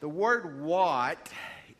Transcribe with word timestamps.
The 0.00 0.08
word 0.08 0.60
what 0.62 1.28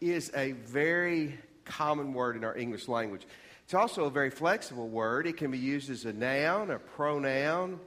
is 0.01 0.33
a 0.35 0.51
very 0.51 1.39
common 1.65 2.13
word 2.13 2.35
in 2.35 2.43
our 2.43 2.57
English 2.57 2.89
language. 2.89 3.25
It's 3.63 3.75
also 3.75 4.07
a 4.07 4.11
very 4.11 4.31
flexible 4.31 4.89
word. 4.89 5.29
It 5.29 5.37
can 5.37 5.53
be 5.53 5.59
used 5.59 5.89
as 5.89 6.05
a 6.05 6.13
noun, 6.13 6.73
a 6.73 6.81
pronoun, 6.81 7.79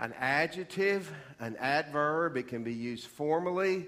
an 0.00 0.12
adjective, 0.18 1.12
an 1.38 1.54
adverb. 1.60 2.36
It 2.36 2.48
can 2.48 2.64
be 2.64 2.74
used 2.74 3.06
formally, 3.06 3.86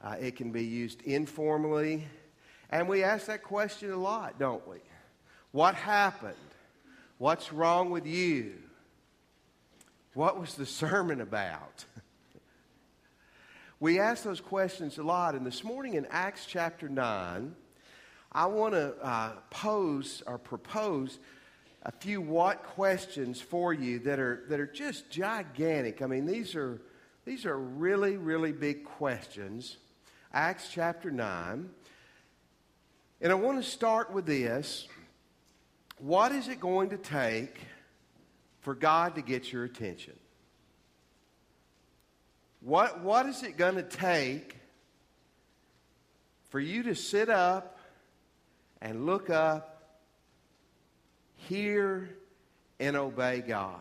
uh, 0.00 0.14
it 0.20 0.36
can 0.36 0.52
be 0.52 0.64
used 0.64 1.02
informally. 1.02 2.06
And 2.70 2.88
we 2.88 3.02
ask 3.02 3.26
that 3.26 3.42
question 3.42 3.90
a 3.90 3.96
lot, 3.96 4.38
don't 4.38 4.66
we? 4.68 4.76
What 5.50 5.74
happened? 5.74 6.36
What's 7.18 7.52
wrong 7.52 7.90
with 7.90 8.06
you? 8.06 8.52
What 10.14 10.38
was 10.38 10.54
the 10.54 10.66
sermon 10.84 11.20
about? 11.20 11.84
We 13.80 13.98
ask 13.98 14.22
those 14.22 14.42
questions 14.42 14.98
a 14.98 15.02
lot. 15.02 15.34
And 15.34 15.46
this 15.46 15.64
morning 15.64 15.94
in 15.94 16.06
Acts 16.10 16.44
chapter 16.44 16.86
9, 16.86 17.54
I 18.30 18.46
want 18.46 18.74
to 18.74 18.94
uh, 19.02 19.32
pose 19.48 20.22
or 20.26 20.36
propose 20.36 21.18
a 21.84 21.90
few 21.90 22.20
what 22.20 22.62
questions 22.62 23.40
for 23.40 23.72
you 23.72 23.98
that 24.00 24.20
are, 24.20 24.44
that 24.50 24.60
are 24.60 24.66
just 24.66 25.08
gigantic. 25.08 26.02
I 26.02 26.06
mean, 26.06 26.26
these 26.26 26.54
are, 26.54 26.78
these 27.24 27.46
are 27.46 27.58
really, 27.58 28.18
really 28.18 28.52
big 28.52 28.84
questions. 28.84 29.78
Acts 30.30 30.68
chapter 30.70 31.10
9. 31.10 31.70
And 33.22 33.32
I 33.32 33.34
want 33.34 33.62
to 33.64 33.68
start 33.68 34.12
with 34.12 34.26
this. 34.26 34.88
What 35.98 36.32
is 36.32 36.48
it 36.48 36.60
going 36.60 36.90
to 36.90 36.98
take 36.98 37.58
for 38.60 38.74
God 38.74 39.14
to 39.14 39.22
get 39.22 39.50
your 39.50 39.64
attention? 39.64 40.14
What, 42.60 43.00
what 43.02 43.26
is 43.26 43.42
it 43.42 43.56
going 43.56 43.76
to 43.76 43.82
take 43.82 44.56
for 46.50 46.60
you 46.60 46.82
to 46.82 46.94
sit 46.94 47.28
up 47.28 47.78
and 48.82 49.06
look 49.06 49.30
up, 49.30 49.98
hear, 51.36 52.10
and 52.78 52.96
obey 52.96 53.40
God. 53.40 53.78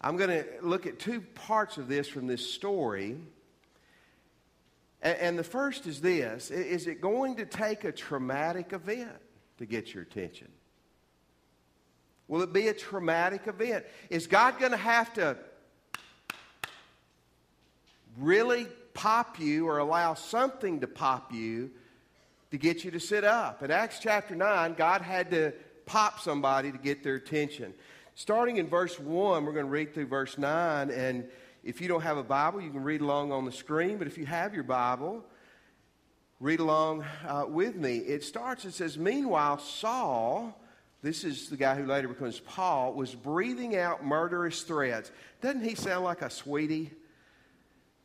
I'm 0.00 0.16
going 0.16 0.30
to 0.30 0.44
look 0.62 0.86
at 0.86 0.98
two 0.98 1.20
parts 1.20 1.78
of 1.78 1.86
this 1.86 2.08
from 2.08 2.26
this 2.26 2.52
story. 2.52 3.16
And, 5.00 5.38
the 5.38 5.44
first 5.44 5.86
is 5.86 6.00
this 6.00 6.50
Is 6.50 6.86
it 6.86 7.00
going 7.00 7.36
to 7.36 7.46
take 7.46 7.84
a 7.84 7.92
traumatic 7.92 8.72
event 8.72 9.10
to 9.58 9.66
get 9.66 9.94
your 9.94 10.02
attention? 10.02 10.48
Will 12.28 12.42
it 12.42 12.52
be 12.52 12.68
a 12.68 12.74
traumatic 12.74 13.46
event? 13.46 13.84
Is 14.10 14.26
God 14.26 14.58
going 14.58 14.72
to 14.72 14.78
have 14.78 15.12
to 15.14 15.36
really 18.18 18.66
pop 18.94 19.38
you 19.38 19.68
or 19.68 19.78
allow 19.78 20.14
something 20.14 20.80
to 20.80 20.86
pop 20.86 21.32
you 21.32 21.70
to 22.50 22.58
get 22.58 22.84
you 22.84 22.90
to 22.90 23.00
sit 23.00 23.24
up. 23.24 23.62
In 23.62 23.70
Acts 23.70 23.98
chapter 23.98 24.34
9, 24.34 24.74
God 24.74 25.00
had 25.00 25.30
to 25.30 25.52
pop 25.86 26.20
somebody 26.20 26.70
to 26.70 26.78
get 26.78 27.02
their 27.02 27.14
attention. 27.14 27.72
Starting 28.14 28.58
in 28.58 28.66
verse 28.66 28.98
1, 29.00 29.44
we're 29.44 29.52
going 29.52 29.64
to 29.64 29.70
read 29.70 29.94
through 29.94 30.06
verse 30.06 30.36
9. 30.36 30.90
And 30.90 31.28
if 31.64 31.80
you 31.80 31.88
don't 31.88 32.02
have 32.02 32.18
a 32.18 32.22
Bible, 32.22 32.60
you 32.60 32.70
can 32.70 32.82
read 32.82 33.00
along 33.00 33.32
on 33.32 33.46
the 33.46 33.52
screen. 33.52 33.96
But 33.96 34.06
if 34.06 34.18
you 34.18 34.26
have 34.26 34.52
your 34.52 34.64
Bible, 34.64 35.24
read 36.40 36.60
along 36.60 37.04
uh, 37.26 37.46
with 37.48 37.76
me. 37.76 37.98
It 37.98 38.22
starts, 38.22 38.64
it 38.66 38.74
says, 38.74 38.98
Meanwhile, 38.98 39.60
Saul, 39.60 40.60
this 41.00 41.24
is 41.24 41.48
the 41.48 41.56
guy 41.56 41.74
who 41.74 41.86
later 41.86 42.08
becomes 42.08 42.38
Paul, 42.40 42.92
was 42.92 43.14
breathing 43.14 43.76
out 43.76 44.04
murderous 44.04 44.62
threats. 44.62 45.10
Doesn't 45.40 45.64
he 45.64 45.74
sound 45.74 46.04
like 46.04 46.20
a 46.20 46.28
sweetie? 46.28 46.90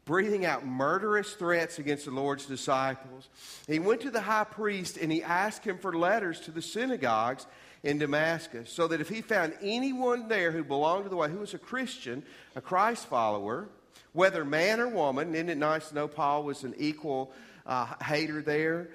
Breathing 0.08 0.46
out 0.46 0.66
murderous 0.66 1.34
threats 1.34 1.78
against 1.78 2.06
the 2.06 2.12
Lord's 2.12 2.46
disciples. 2.46 3.28
He 3.68 3.78
went 3.78 4.02
to 4.02 4.10
the 4.10 4.22
high 4.22 4.46
priest 4.46 4.98
and 4.98 5.12
he 5.12 5.22
asked 5.22 5.64
him 5.64 5.78
for 5.78 5.96
letters 5.96 6.40
to 6.42 6.52
the 6.52 6.62
synagogues 6.62 7.46
in 7.84 8.00
Damascus 8.00 8.72
so 8.72 8.88
that 8.88 9.02
if 9.02 9.10
he 9.10 9.22
found 9.22 9.54
anyone 9.62 10.30
there 10.30 10.52
who 10.52 10.64
belonged 10.64 11.04
to 11.04 11.10
the 11.10 11.16
way, 11.16 11.30
who 11.30 11.40
was 11.40 11.54
a 11.54 11.60
Christian, 11.60 12.24
a 12.56 12.62
Christ 12.62 13.06
follower, 13.06 13.68
whether 14.14 14.44
man 14.44 14.80
or 14.80 14.88
woman, 14.88 15.36
isn't 15.36 15.50
it 15.50 15.58
nice 15.58 15.90
to 15.90 15.96
know 15.96 16.08
Paul 16.08 16.44
was 16.44 16.64
an 16.64 16.74
equal 16.78 17.32
uh, 17.66 17.86
hater 18.02 18.42
there? 18.42 18.90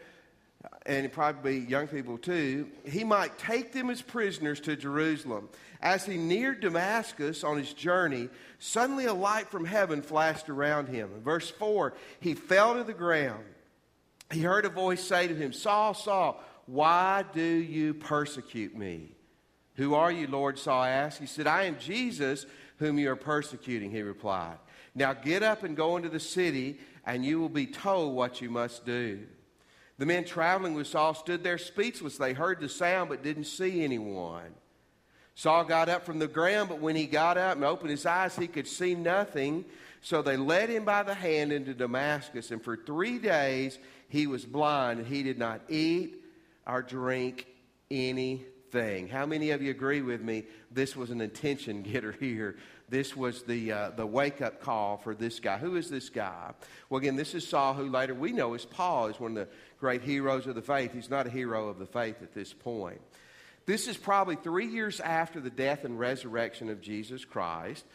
And 0.86 1.10
probably 1.12 1.58
young 1.58 1.86
people 1.86 2.18
too, 2.18 2.68
he 2.84 3.04
might 3.04 3.38
take 3.38 3.72
them 3.72 3.90
as 3.90 4.02
prisoners 4.02 4.60
to 4.60 4.76
Jerusalem. 4.76 5.48
As 5.80 6.04
he 6.04 6.16
neared 6.16 6.60
Damascus 6.60 7.42
on 7.42 7.58
his 7.58 7.72
journey, 7.72 8.28
suddenly 8.58 9.06
a 9.06 9.14
light 9.14 9.48
from 9.50 9.64
heaven 9.64 10.02
flashed 10.02 10.48
around 10.48 10.88
him. 10.88 11.10
In 11.14 11.22
verse 11.22 11.50
4, 11.50 11.94
he 12.20 12.34
fell 12.34 12.74
to 12.74 12.84
the 12.84 12.92
ground. 12.92 13.44
He 14.30 14.40
heard 14.40 14.64
a 14.64 14.70
voice 14.70 15.02
say 15.02 15.26
to 15.26 15.34
him, 15.34 15.52
Saul, 15.52 15.94
Saul, 15.94 16.42
why 16.66 17.24
do 17.32 17.42
you 17.42 17.94
persecute 17.94 18.76
me? 18.76 19.16
Who 19.76 19.94
are 19.94 20.12
you, 20.12 20.26
Lord? 20.26 20.58
Saul 20.58 20.84
asked. 20.84 21.18
He 21.18 21.26
said, 21.26 21.46
I 21.46 21.64
am 21.64 21.78
Jesus 21.78 22.46
whom 22.78 22.98
you 22.98 23.10
are 23.10 23.16
persecuting, 23.16 23.90
he 23.90 24.02
replied. 24.02 24.58
Now 24.94 25.12
get 25.12 25.42
up 25.42 25.62
and 25.62 25.76
go 25.76 25.96
into 25.96 26.08
the 26.08 26.20
city, 26.20 26.78
and 27.06 27.24
you 27.24 27.40
will 27.40 27.48
be 27.48 27.66
told 27.66 28.14
what 28.14 28.40
you 28.40 28.50
must 28.50 28.84
do. 28.84 29.20
The 30.02 30.06
men 30.06 30.24
traveling 30.24 30.74
with 30.74 30.88
Saul 30.88 31.14
stood 31.14 31.44
there 31.44 31.58
speechless. 31.58 32.18
They 32.18 32.32
heard 32.32 32.58
the 32.58 32.68
sound 32.68 33.08
but 33.08 33.22
didn't 33.22 33.44
see 33.44 33.84
anyone. 33.84 34.52
Saul 35.36 35.62
got 35.62 35.88
up 35.88 36.04
from 36.04 36.18
the 36.18 36.26
ground, 36.26 36.70
but 36.70 36.80
when 36.80 36.96
he 36.96 37.06
got 37.06 37.38
up 37.38 37.54
and 37.54 37.64
opened 37.64 37.90
his 37.90 38.04
eyes, 38.04 38.34
he 38.34 38.48
could 38.48 38.66
see 38.66 38.96
nothing. 38.96 39.64
So 40.00 40.20
they 40.20 40.36
led 40.36 40.70
him 40.70 40.84
by 40.84 41.04
the 41.04 41.14
hand 41.14 41.52
into 41.52 41.72
Damascus, 41.72 42.50
and 42.50 42.60
for 42.60 42.76
three 42.76 43.20
days 43.20 43.78
he 44.08 44.26
was 44.26 44.44
blind, 44.44 44.98
and 44.98 45.06
he 45.06 45.22
did 45.22 45.38
not 45.38 45.60
eat 45.68 46.20
or 46.66 46.82
drink 46.82 47.46
anything. 47.88 49.06
How 49.06 49.24
many 49.24 49.52
of 49.52 49.62
you 49.62 49.70
agree 49.70 50.02
with 50.02 50.20
me? 50.20 50.46
This 50.72 50.96
was 50.96 51.12
an 51.12 51.20
attention 51.20 51.82
getter 51.82 52.10
here. 52.18 52.56
This 52.92 53.16
was 53.16 53.44
the, 53.44 53.72
uh, 53.72 53.90
the 53.96 54.04
wake 54.04 54.42
up 54.42 54.60
call 54.60 54.98
for 54.98 55.14
this 55.14 55.40
guy. 55.40 55.56
Who 55.56 55.76
is 55.76 55.88
this 55.88 56.10
guy? 56.10 56.52
Well, 56.90 56.98
again, 56.98 57.16
this 57.16 57.34
is 57.34 57.48
Saul, 57.48 57.72
who 57.72 57.88
later 57.88 58.14
we 58.14 58.32
know 58.32 58.52
is 58.52 58.66
Paul, 58.66 59.06
is 59.06 59.18
one 59.18 59.30
of 59.30 59.48
the 59.48 59.54
great 59.80 60.02
heroes 60.02 60.46
of 60.46 60.56
the 60.56 60.60
faith. 60.60 60.92
He's 60.92 61.08
not 61.08 61.26
a 61.26 61.30
hero 61.30 61.70
of 61.70 61.78
the 61.78 61.86
faith 61.86 62.16
at 62.20 62.34
this 62.34 62.52
point. 62.52 63.00
This 63.64 63.88
is 63.88 63.96
probably 63.96 64.36
three 64.36 64.66
years 64.66 65.00
after 65.00 65.40
the 65.40 65.48
death 65.48 65.86
and 65.86 65.98
resurrection 65.98 66.68
of 66.68 66.82
Jesus 66.82 67.24
Christ. 67.24 67.86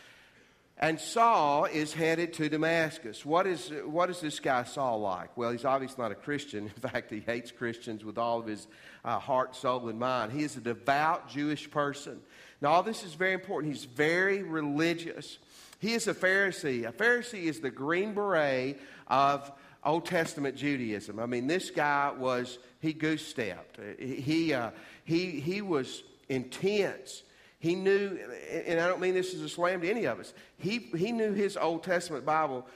And 0.80 1.00
Saul 1.00 1.66
is 1.66 1.92
headed 1.92 2.34
to 2.34 2.50
Damascus. 2.50 3.26
What 3.26 3.48
is, 3.48 3.72
what 3.84 4.12
is 4.12 4.22
this 4.22 4.40
guy 4.40 4.64
Saul 4.64 5.00
like? 5.00 5.36
Well, 5.36 5.52
he's 5.52 5.66
obviously 5.66 6.02
not 6.04 6.12
a 6.12 6.16
Christian. 6.16 6.66
In 6.84 6.90
fact, 6.90 7.10
he 7.10 7.20
hates 7.20 7.52
Christians 7.52 8.06
with 8.06 8.20
all 8.20 8.40
of 8.40 8.46
his 8.46 8.68
uh, 9.04 9.18
heart, 9.18 9.56
soul, 9.56 9.90
and 9.90 9.98
mind. 9.98 10.32
He 10.32 10.44
is 10.44 10.56
a 10.56 10.62
devout 10.62 11.30
Jewish 11.30 11.70
person. 11.72 12.20
Now, 12.62 12.74
all 12.74 12.84
this 12.84 13.04
is 13.04 13.16
very 13.16 13.34
important. 13.34 13.74
He's 13.74 13.86
very 13.86 14.44
religious. 14.44 15.40
He 15.80 15.94
is 15.94 16.08
a 16.08 16.14
Pharisee. 16.14 16.88
A 16.88 16.92
Pharisee 16.92 17.46
is 17.46 17.60
the 17.60 17.72
green 17.72 18.14
beret 18.14 18.80
of 19.08 19.52
Old 19.84 20.06
Testament 20.06 20.56
Judaism. 20.56 21.20
I 21.20 21.26
mean, 21.26 21.48
this 21.48 21.72
guy 21.72 22.12
was, 22.16 22.60
he 22.82 22.94
goose 22.94 23.26
stepped. 23.26 23.80
He, 24.00 24.54
uh, 24.54 24.72
he, 25.06 25.40
he 25.40 25.62
was 25.62 26.04
intense. 26.30 27.24
He 27.60 27.76
knew, 27.76 28.20
and 28.66 28.80
I 28.80 28.88
don't 28.88 29.02
mean 29.02 29.16
this 29.16 29.34
as 29.34 29.42
a 29.42 29.50
slam 29.50 29.82
to 29.82 29.90
any 29.90 30.06
of 30.06 30.20
us, 30.20 30.34
he, 30.58 30.78
he 30.96 31.12
knew 31.12 31.34
his 31.34 31.58
Old 31.58 31.84
Testament 31.84 32.26
Bible 32.26 32.68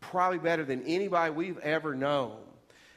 probably 0.00 0.38
better 0.38 0.64
than 0.64 0.82
anybody 0.82 1.32
we've 1.32 1.58
ever 1.58 1.94
known. 1.94 2.36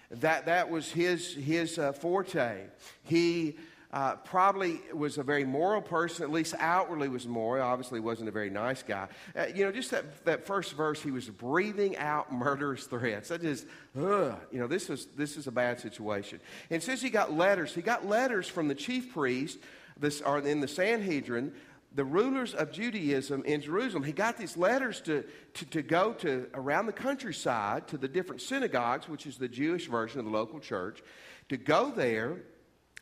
That, 0.09 0.45
that 0.45 0.69
was 0.69 0.91
his, 0.91 1.33
his 1.33 1.77
uh, 1.77 1.91
forte. 1.91 2.63
He 3.03 3.57
uh, 3.91 4.15
probably 4.17 4.81
was 4.93 5.17
a 5.17 5.23
very 5.23 5.45
moral 5.45 5.81
person, 5.81 6.23
at 6.23 6.31
least 6.31 6.53
outwardly 6.59 7.07
was 7.07 7.25
moral. 7.27 7.65
Obviously, 7.65 7.99
wasn't 7.99 8.27
a 8.27 8.31
very 8.31 8.49
nice 8.49 8.83
guy. 8.83 9.07
Uh, 9.35 9.45
you 9.53 9.63
know, 9.63 9.71
just 9.71 9.91
that, 9.91 10.25
that 10.25 10.45
first 10.45 10.73
verse, 10.73 11.01
he 11.01 11.11
was 11.11 11.29
breathing 11.29 11.95
out 11.97 12.31
murderous 12.33 12.85
threats. 12.85 13.29
That 13.29 13.41
just, 13.41 13.65
ugh, 13.97 14.35
you 14.51 14.59
know, 14.59 14.67
this 14.67 14.89
was 14.89 15.05
this 15.15 15.37
is 15.37 15.47
a 15.47 15.51
bad 15.51 15.79
situation. 15.79 16.39
And 16.69 16.83
since 16.83 17.01
he 17.01 17.09
got 17.09 17.33
letters, 17.33 17.73
he 17.73 17.81
got 17.81 18.05
letters 18.05 18.47
from 18.47 18.67
the 18.67 18.75
chief 18.75 19.13
priest, 19.13 19.57
this, 19.99 20.21
or 20.21 20.39
in 20.39 20.59
the 20.59 20.67
Sanhedrin, 20.67 21.53
the 21.93 22.05
rulers 22.05 22.53
of 22.53 22.71
Judaism 22.71 23.43
in 23.45 23.61
Jerusalem. 23.61 24.03
He 24.03 24.11
got 24.11 24.37
these 24.37 24.55
letters 24.55 25.01
to, 25.01 25.23
to, 25.55 25.65
to 25.65 25.81
go 25.81 26.13
to 26.13 26.47
around 26.53 26.85
the 26.85 26.93
countryside 26.93 27.87
to 27.87 27.97
the 27.97 28.07
different 28.07 28.41
synagogues, 28.41 29.09
which 29.09 29.25
is 29.25 29.37
the 29.37 29.47
Jewish 29.47 29.87
version 29.87 30.19
of 30.19 30.25
the 30.25 30.31
local 30.31 30.59
church, 30.59 31.01
to 31.49 31.57
go 31.57 31.91
there 31.91 32.37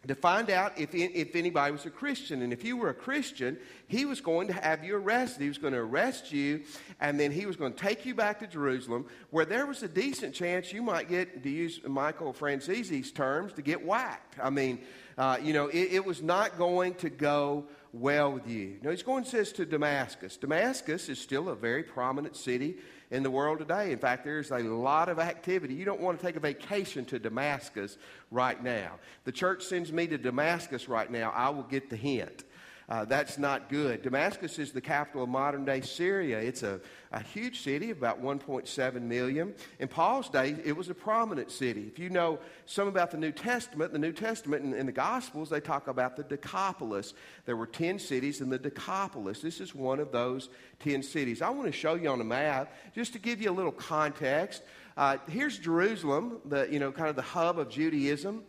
to 0.07 0.15
find 0.15 0.49
out 0.49 0.77
if, 0.77 0.93
if 0.93 1.35
anybody 1.35 1.71
was 1.71 1.85
a 1.85 1.89
Christian. 1.89 2.41
And 2.41 2.53
if 2.53 2.63
you 2.63 2.77
were 2.77 2.89
a 2.89 2.93
Christian, 2.93 3.57
he 3.87 4.05
was 4.05 4.21
going 4.21 4.47
to 4.47 4.53
have 4.53 4.83
you 4.83 4.95
arrested. 4.95 5.41
He 5.41 5.47
was 5.47 5.57
going 5.57 5.73
to 5.73 5.79
arrest 5.79 6.31
you, 6.31 6.63
and 6.99 7.19
then 7.19 7.31
he 7.31 7.45
was 7.45 7.55
going 7.55 7.73
to 7.73 7.79
take 7.79 8.05
you 8.05 8.13
back 8.13 8.39
to 8.39 8.47
Jerusalem, 8.47 9.07
where 9.31 9.45
there 9.45 9.65
was 9.65 9.83
a 9.83 9.87
decent 9.87 10.33
chance 10.35 10.71
you 10.71 10.83
might 10.83 11.09
get, 11.09 11.41
to 11.41 11.49
use 11.49 11.79
Michael 11.85 12.33
Franzese's 12.33 13.11
terms, 13.11 13.53
to 13.53 13.61
get 13.61 13.83
whacked. 13.83 14.37
I 14.41 14.49
mean, 14.49 14.79
uh, 15.17 15.37
you 15.41 15.53
know, 15.53 15.67
it, 15.67 15.93
it 15.93 16.05
was 16.05 16.21
not 16.21 16.57
going 16.57 16.95
to 16.95 17.09
go 17.09 17.65
well 17.93 18.33
with 18.33 18.47
you. 18.47 18.77
Now, 18.81 18.91
he's 18.91 19.03
going 19.03 19.23
says 19.23 19.53
to 19.53 19.65
Damascus. 19.65 20.35
Damascus 20.37 21.07
is 21.07 21.19
still 21.19 21.49
a 21.49 21.55
very 21.55 21.83
prominent 21.83 22.35
city 22.35 22.75
in 23.11 23.23
the 23.23 23.31
world 23.31 23.59
today. 23.59 23.91
In 23.91 23.99
fact, 23.99 24.25
there's 24.25 24.51
a 24.51 24.59
lot 24.59 25.07
of 25.07 25.19
activity. 25.19 25.73
You 25.73 25.85
don't 25.85 26.01
want 26.01 26.19
to 26.19 26.25
take 26.25 26.35
a 26.35 26.41
vacation 26.41 27.05
to 27.05 27.19
Damascus 27.19 27.97
right 28.31 28.61
now. 28.61 28.93
The 29.23 29.31
church 29.31 29.63
sends 29.63 29.93
me 29.93 30.07
to 30.07 30.17
Damascus 30.17 30.89
right 30.89 31.09
now. 31.09 31.31
I 31.33 31.49
will 31.49 31.63
get 31.63 31.89
the 31.89 31.95
hint. 31.95 32.43
Uh, 32.87 33.03
that's 33.03 33.39
not 33.39 33.67
good. 33.67 34.03
Damascus 34.03 34.59
is 34.59 34.71
the 34.71 34.81
capital 34.81 35.23
of 35.23 35.29
modern 35.29 35.65
day 35.65 35.81
Syria. 35.81 36.39
It's 36.39 36.61
a, 36.61 36.79
a 37.11 37.19
huge 37.19 37.61
city, 37.61 37.89
about 37.89 38.21
1.7 38.21 39.01
million. 39.01 39.55
In 39.79 39.87
Paul's 39.87 40.29
day, 40.29 40.55
it 40.63 40.77
was 40.77 40.89
a 40.89 40.93
prominent 40.93 41.49
city. 41.49 41.85
If 41.87 41.97
you 41.97 42.11
know 42.11 42.37
some 42.67 42.87
about 42.87 43.09
the 43.09 43.17
New 43.17 43.31
Testament, 43.31 43.91
the 43.91 43.97
New 43.97 44.11
Testament 44.11 44.75
in 44.75 44.85
the 44.85 44.91
Gospels, 44.91 45.49
they 45.49 45.59
talk 45.59 45.87
about 45.87 46.15
the 46.15 46.23
Decapolis. 46.23 47.15
There 47.45 47.55
were 47.55 47.65
10 47.65 47.97
cities 47.97 48.39
in 48.39 48.49
the 48.49 48.59
Decapolis. 48.59 49.41
This 49.41 49.59
is 49.59 49.73
one 49.73 49.99
of 49.99 50.11
those 50.11 50.49
10 50.79 51.01
cities. 51.01 51.41
I 51.41 51.49
want 51.49 51.65
to 51.65 51.71
show 51.71 51.95
you 51.95 52.09
on 52.09 52.21
a 52.21 52.25
map, 52.25 52.71
just 52.93 53.13
to 53.13 53.19
give 53.19 53.41
you 53.41 53.49
a 53.49 53.53
little 53.53 53.71
context. 53.71 54.61
Uh, 54.95 55.17
here's 55.27 55.57
Jerusalem, 55.57 56.39
the, 56.45 56.67
you 56.71 56.79
know, 56.79 56.91
kind 56.91 57.09
of 57.09 57.15
the 57.15 57.23
hub 57.23 57.57
of 57.57 57.69
Judaism. 57.69 58.43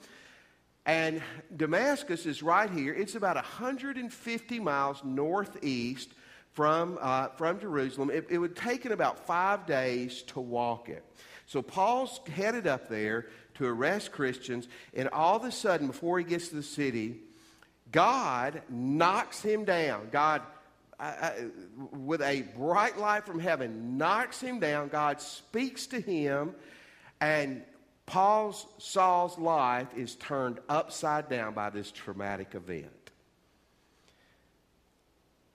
And 0.86 1.20
Damascus 1.54 2.26
is 2.26 2.44
right 2.44 2.70
here. 2.70 2.94
It's 2.94 3.16
about 3.16 3.34
150 3.34 4.60
miles 4.60 5.02
northeast 5.04 6.10
from, 6.52 6.96
uh, 7.00 7.28
from 7.36 7.58
Jerusalem. 7.58 8.08
It, 8.08 8.28
it 8.30 8.38
would 8.38 8.54
take 8.54 8.86
it 8.86 8.92
about 8.92 9.26
five 9.26 9.66
days 9.66 10.22
to 10.28 10.40
walk 10.40 10.88
it. 10.88 11.04
So 11.46 11.60
Paul's 11.60 12.20
headed 12.32 12.68
up 12.68 12.88
there 12.88 13.26
to 13.54 13.66
arrest 13.66 14.12
Christians, 14.12 14.68
and 14.94 15.08
all 15.08 15.36
of 15.36 15.44
a 15.44 15.50
sudden, 15.50 15.88
before 15.88 16.18
he 16.18 16.24
gets 16.24 16.48
to 16.48 16.56
the 16.56 16.62
city, 16.62 17.16
God 17.90 18.62
knocks 18.68 19.42
him 19.42 19.64
down. 19.64 20.08
God, 20.12 20.42
uh, 21.00 21.02
uh 21.02 21.32
with 21.92 22.20
a 22.20 22.42
bright 22.56 22.98
light 22.98 23.24
from 23.26 23.40
heaven, 23.40 23.96
knocks 23.96 24.40
him 24.40 24.60
down. 24.60 24.88
God 24.88 25.20
speaks 25.20 25.86
to 25.88 26.00
him, 26.00 26.54
and 27.20 27.62
Paul's 28.06 28.66
Saul's 28.78 29.36
life 29.36 29.88
is 29.96 30.14
turned 30.14 30.60
upside 30.68 31.28
down 31.28 31.54
by 31.54 31.70
this 31.70 31.90
traumatic 31.90 32.54
event. 32.54 33.10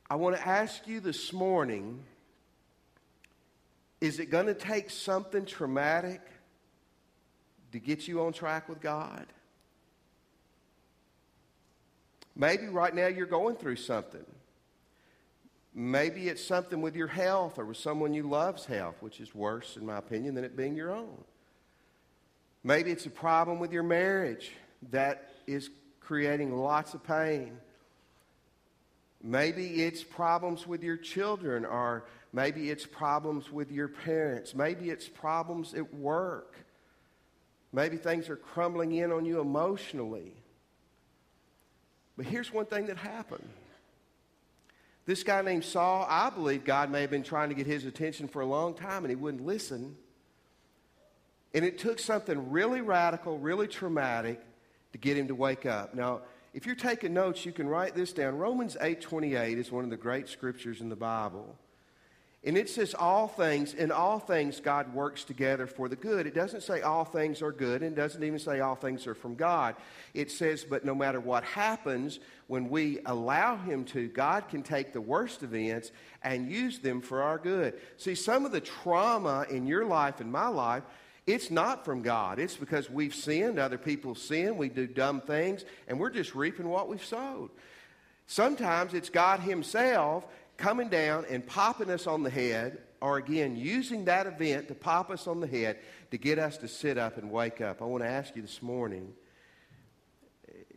I 0.09 0.15
want 0.15 0.35
to 0.35 0.45
ask 0.45 0.85
you 0.87 0.99
this 0.99 1.31
morning 1.31 2.03
is 4.01 4.19
it 4.19 4.31
going 4.31 4.47
to 4.47 4.53
take 4.53 4.89
something 4.89 5.45
traumatic 5.45 6.21
to 7.71 7.79
get 7.79 8.07
you 8.07 8.21
on 8.23 8.33
track 8.33 8.67
with 8.67 8.81
God? 8.81 9.25
Maybe 12.35 12.67
right 12.67 12.93
now 12.93 13.07
you're 13.07 13.27
going 13.27 13.55
through 13.55 13.75
something. 13.75 14.25
Maybe 15.73 16.27
it's 16.27 16.43
something 16.43 16.81
with 16.81 16.95
your 16.95 17.07
health 17.07 17.59
or 17.59 17.65
with 17.65 17.77
someone 17.77 18.13
you 18.13 18.23
love's 18.23 18.65
health, 18.65 18.95
which 18.99 19.21
is 19.21 19.33
worse, 19.33 19.77
in 19.77 19.85
my 19.85 19.97
opinion, 19.97 20.35
than 20.35 20.43
it 20.43 20.57
being 20.57 20.75
your 20.75 20.91
own. 20.91 21.23
Maybe 22.63 22.91
it's 22.91 23.05
a 23.05 23.11
problem 23.11 23.59
with 23.59 23.71
your 23.71 23.83
marriage 23.83 24.51
that 24.91 25.29
is 25.47 25.69
creating 25.99 26.55
lots 26.55 26.93
of 26.93 27.03
pain. 27.03 27.57
Maybe 29.23 29.83
it's 29.83 30.03
problems 30.03 30.65
with 30.67 30.83
your 30.83 30.97
children, 30.97 31.65
or 31.65 32.05
maybe 32.33 32.69
it's 32.69 32.85
problems 32.85 33.51
with 33.51 33.71
your 33.71 33.87
parents. 33.87 34.55
Maybe 34.55 34.89
it's 34.89 35.07
problems 35.07 35.73
at 35.73 35.93
work. 35.93 36.55
Maybe 37.73 37.97
things 37.97 38.29
are 38.29 38.35
crumbling 38.35 38.93
in 38.93 39.11
on 39.11 39.25
you 39.25 39.39
emotionally. 39.39 40.33
But 42.17 42.25
here's 42.25 42.51
one 42.51 42.65
thing 42.65 42.87
that 42.87 42.97
happened. 42.97 43.47
This 45.05 45.23
guy 45.23 45.41
named 45.41 45.63
Saul, 45.63 46.05
I 46.09 46.29
believe 46.29 46.63
God 46.63 46.91
may 46.91 47.01
have 47.01 47.09
been 47.09 47.23
trying 47.23 47.49
to 47.49 47.55
get 47.55 47.65
his 47.65 47.85
attention 47.85 48.27
for 48.27 48.41
a 48.41 48.45
long 48.45 48.73
time 48.73 49.03
and 49.03 49.09
he 49.09 49.15
wouldn't 49.15 49.45
listen. 49.45 49.95
And 51.53 51.65
it 51.65 51.77
took 51.77 51.99
something 51.99 52.51
really 52.51 52.81
radical, 52.81 53.37
really 53.37 53.67
traumatic 53.67 54.41
to 54.91 54.97
get 54.97 55.17
him 55.17 55.27
to 55.27 55.35
wake 55.35 55.65
up. 55.65 55.93
Now, 55.93 56.21
if 56.53 56.65
you're 56.65 56.75
taking 56.75 57.13
notes, 57.13 57.45
you 57.45 57.51
can 57.51 57.67
write 57.67 57.95
this 57.95 58.13
down. 58.13 58.37
Romans 58.37 58.75
8:28 58.79 59.57
is 59.57 59.71
one 59.71 59.83
of 59.83 59.89
the 59.89 59.97
great 59.97 60.27
scriptures 60.27 60.81
in 60.81 60.89
the 60.89 60.95
Bible. 60.95 61.57
And 62.43 62.57
it 62.57 62.71
says 62.71 62.95
all 62.95 63.27
things, 63.27 63.75
in 63.75 63.91
all 63.91 64.17
things 64.17 64.59
God 64.59 64.95
works 64.95 65.23
together 65.23 65.67
for 65.67 65.87
the 65.87 65.95
good. 65.95 66.25
It 66.25 66.33
doesn't 66.33 66.63
say 66.63 66.81
all 66.81 67.05
things 67.05 67.43
are 67.43 67.51
good, 67.51 67.83
and 67.83 67.95
doesn't 67.95 68.23
even 68.23 68.39
say 68.39 68.61
all 68.61 68.73
things 68.73 69.05
are 69.05 69.13
from 69.13 69.35
God. 69.35 69.75
It 70.15 70.31
says, 70.31 70.65
but 70.67 70.83
no 70.83 70.95
matter 70.95 71.19
what 71.19 71.43
happens, 71.43 72.19
when 72.47 72.67
we 72.69 72.97
allow 73.05 73.57
Him 73.57 73.85
to, 73.85 74.07
God 74.07 74.49
can 74.49 74.63
take 74.63 74.91
the 74.91 74.99
worst 74.99 75.43
events 75.43 75.91
and 76.23 76.49
use 76.49 76.79
them 76.79 76.99
for 76.99 77.21
our 77.21 77.37
good. 77.37 77.79
See, 77.97 78.15
some 78.15 78.43
of 78.43 78.51
the 78.51 78.61
trauma 78.61 79.45
in 79.47 79.67
your 79.67 79.85
life 79.85 80.19
and 80.19 80.31
my 80.31 80.47
life 80.47 80.83
it's 81.27 81.51
not 81.51 81.85
from 81.85 82.01
God. 82.01 82.39
It's 82.39 82.55
because 82.55 82.89
we've 82.89 83.13
sinned, 83.13 83.59
other 83.59 83.77
people 83.77 84.15
sin, 84.15 84.57
we 84.57 84.69
do 84.69 84.87
dumb 84.87 85.21
things, 85.21 85.65
and 85.87 85.99
we're 85.99 86.09
just 86.09 86.33
reaping 86.35 86.67
what 86.67 86.89
we've 86.89 87.03
sowed. 87.03 87.51
Sometimes 88.27 88.93
it's 88.93 89.09
God 89.09 89.39
Himself 89.39 90.25
coming 90.57 90.89
down 90.89 91.25
and 91.29 91.45
popping 91.45 91.89
us 91.89 92.07
on 92.07 92.23
the 92.23 92.29
head, 92.29 92.79
or 93.01 93.17
again, 93.17 93.55
using 93.55 94.05
that 94.05 94.27
event 94.27 94.67
to 94.67 94.75
pop 94.75 95.09
us 95.09 95.27
on 95.27 95.39
the 95.39 95.47
head 95.47 95.77
to 96.11 96.17
get 96.17 96.39
us 96.39 96.57
to 96.57 96.67
sit 96.67 96.97
up 96.97 97.17
and 97.17 97.31
wake 97.31 97.61
up. 97.61 97.81
I 97.81 97.85
want 97.85 98.03
to 98.03 98.09
ask 98.09 98.35
you 98.35 98.41
this 98.41 98.61
morning 98.61 99.13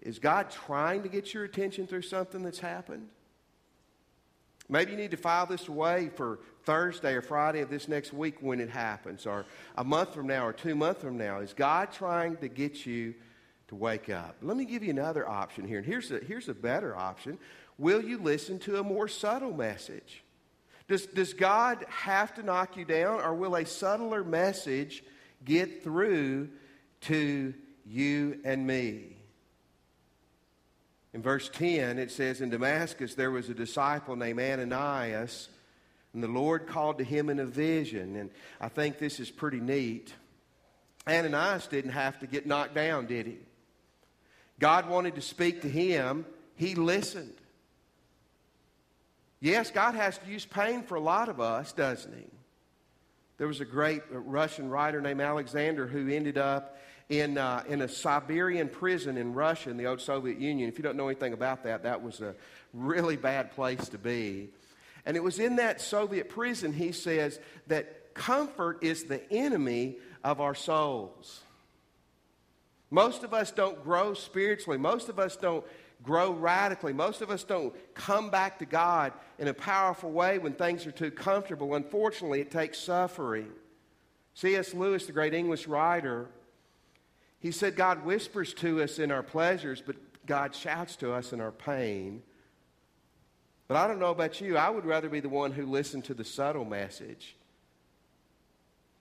is 0.03 0.19
God 0.19 0.51
trying 0.51 1.03
to 1.03 1.09
get 1.09 1.33
your 1.33 1.45
attention 1.45 1.87
through 1.87 2.03
something 2.03 2.43
that's 2.43 2.59
happened? 2.59 3.09
Maybe 4.69 4.93
you 4.93 4.99
need 4.99 5.11
to 5.13 5.17
file 5.17 5.47
this 5.47 5.67
away 5.69 6.11
for 6.15 6.41
Thursday 6.65 7.15
or 7.15 7.23
Friday 7.23 7.61
of 7.61 7.71
this 7.71 7.89
next 7.89 8.13
week 8.13 8.37
when 8.41 8.61
it 8.61 8.71
happens, 8.71 9.27
or 9.27 9.45
a 9.77 9.85
month 9.85 10.15
from 10.15 10.27
now, 10.27 10.47
or 10.47 10.53
two 10.53 10.75
months 10.75 11.01
from 11.01 11.17
now. 11.17 11.41
Is 11.41 11.53
God 11.53 11.93
trying 11.93 12.37
to 12.39 12.49
get 12.49 12.87
you 12.87 13.15
to 13.69 13.75
wake 13.75 14.11
up? 14.11 14.37
Let 14.43 14.57
me 14.57 14.65
give 14.65 14.83
you 14.83 14.91
another 14.91 15.29
option 15.29 15.67
here, 15.67 15.79
and 15.79 15.87
here's 15.87 16.11
a, 16.11 16.19
here's 16.19 16.49
a 16.49 16.55
better 16.55 16.97
option. 16.97 17.39
Will 17.79 18.03
you 18.03 18.19
listen 18.19 18.59
to 18.61 18.79
a 18.79 18.83
more 18.83 19.09
subtle 19.09 19.53
message? 19.53 20.23
Does, 20.87 21.07
does 21.07 21.33
God 21.33 21.85
have 21.89 22.35
to 22.35 22.43
knock 22.43 22.77
you 22.77 22.85
down, 22.85 23.21
or 23.21 23.35
will 23.35 23.57
a 23.57 23.65
subtler 23.65 24.23
message 24.23 25.03
get 25.45 25.83
through 25.83 26.51
to 27.03 27.55
you 27.87 28.41
and 28.45 28.67
me? 28.67 29.17
In 31.15 31.23
verse 31.23 31.49
10, 31.49 31.99
it 31.99 32.11
says, 32.11 32.41
In 32.41 32.51
Damascus 32.51 33.15
there 33.15 33.31
was 33.31 33.49
a 33.49 33.55
disciple 33.55 34.17
named 34.17 34.41
Ananias, 34.41 35.49
and 36.15 36.23
the 36.23 36.29
Lord 36.29 36.67
called 36.67 36.99
to 36.99 37.05
him 37.05 37.29
in 37.29 37.41
a 37.41 37.45
vision. 37.45 38.17
And 38.17 38.31
I 38.61 38.69
think 38.69 38.99
this 38.99 39.21
is 39.21 39.31
pretty 39.31 39.61
neat. 39.61 40.15
Ananias 41.07 41.67
didn't 41.67 41.91
have 41.91 42.19
to 42.21 42.27
get 42.27 42.47
knocked 42.47 42.75
down, 42.75 43.07
did 43.07 43.27
he? 43.27 43.39
God 44.61 44.89
wanted 44.89 45.17
to 45.17 45.21
speak 45.21 45.63
to 45.63 45.69
him, 45.69 46.25
he 46.55 46.77
listened. 46.77 47.35
Yes, 49.41 49.71
God 49.71 49.95
has 49.95 50.17
to 50.19 50.27
use 50.31 50.47
pain 50.47 50.85
for 50.85 50.95
a 50.95 51.01
lot 51.01 51.29
of 51.29 51.41
us, 51.41 51.73
doesn't 51.73 52.17
he? 52.17 52.25
There 53.37 53.49
was 53.49 53.61
a 53.61 53.65
great 53.65 54.03
Russian 54.11 54.71
writer 54.71 55.01
named 55.01 55.21
Alexander 55.21 55.87
who 55.87 56.09
ended 56.09 56.39
up 56.39 56.79
in, 57.09 57.37
uh, 57.37 57.65
in 57.69 57.83
a 57.83 57.89
Siberian 57.89 58.69
prison 58.69 59.19
in 59.19 59.35
Russia 59.35 59.71
in 59.71 59.77
the 59.77 59.87
old 59.87 60.01
Soviet 60.01 60.39
Union. 60.39 60.69
If 60.69 60.79
you 60.79 60.85
don't 60.85 60.97
know 60.97 61.09
anything 61.09 61.33
about 61.33 61.65
that, 61.65 61.83
that 61.83 62.03
was 62.03 62.21
a 62.21 62.35
really 62.73 63.17
bad 63.17 63.51
place 63.51 63.89
to 63.89 63.99
be. 63.99 64.51
And 65.07 65.17
it 65.17 65.23
was 65.23 65.39
in 65.39 65.57
that 65.57 65.81
Soviet 65.81 66.29
prison, 66.29 66.73
he 66.73 66.93
says, 66.93 67.39
that 67.67 68.15
comfort 68.15 68.83
is 68.83 69.05
the 69.05 69.31
enemy 69.33 69.97
of 70.23 70.41
our 70.41 70.55
souls. 70.55 71.43
Most 72.91 73.25
of 73.25 73.35
us 73.35 73.51
don't 73.51 73.83
grow 73.83 74.15
spiritually. 74.15 74.79
Most 74.79 75.09
of 75.09 75.19
us 75.19 75.37
don't 75.37 75.65
grow 76.03 76.33
radically. 76.33 76.93
Most 76.93 77.23
of 77.23 77.31
us 77.31 77.43
don't 77.43 77.75
come 77.95 78.31
back 78.31 78.59
to 78.61 78.67
God 78.67 79.13
in 79.39 79.49
a 79.49 79.55
powerful 79.55 80.11
way 80.11 80.39
when 80.39 80.53
things 80.53 80.87
are 80.87 80.93
too 80.93 81.11
comfortable. 81.11 81.75
Unfortunately, 81.75 82.41
it 82.41 82.51
takes 82.51 82.79
suffering. 82.79 83.51
C.S. 84.35 84.75
Lewis, 84.75 85.07
the 85.07 85.13
great 85.13 85.35
English 85.35 85.67
writer, 85.67 86.29
he 87.41 87.51
said, 87.51 87.77
God 87.77 88.05
whispers 88.05 88.55
to 88.55 88.83
us 88.83 88.99
in 88.99 89.11
our 89.11 89.23
pleasures, 89.23 89.83
but 89.85 89.97
God 90.27 90.55
shouts 90.55 90.97
to 90.97 91.13
us 91.13 91.33
in 91.33 91.41
our 91.41 91.53
pain. 91.53 92.23
But 93.67 93.77
I 93.77 93.87
don't 93.87 93.99
know 93.99 94.11
about 94.11 94.41
you. 94.41 94.57
I 94.57 94.69
would 94.69 94.85
rather 94.85 95.09
be 95.09 95.21
the 95.21 95.29
one 95.29 95.53
who 95.53 95.67
listened 95.67 96.05
to 96.05 96.15
the 96.15 96.25
subtle 96.25 96.65
message. 96.65 97.35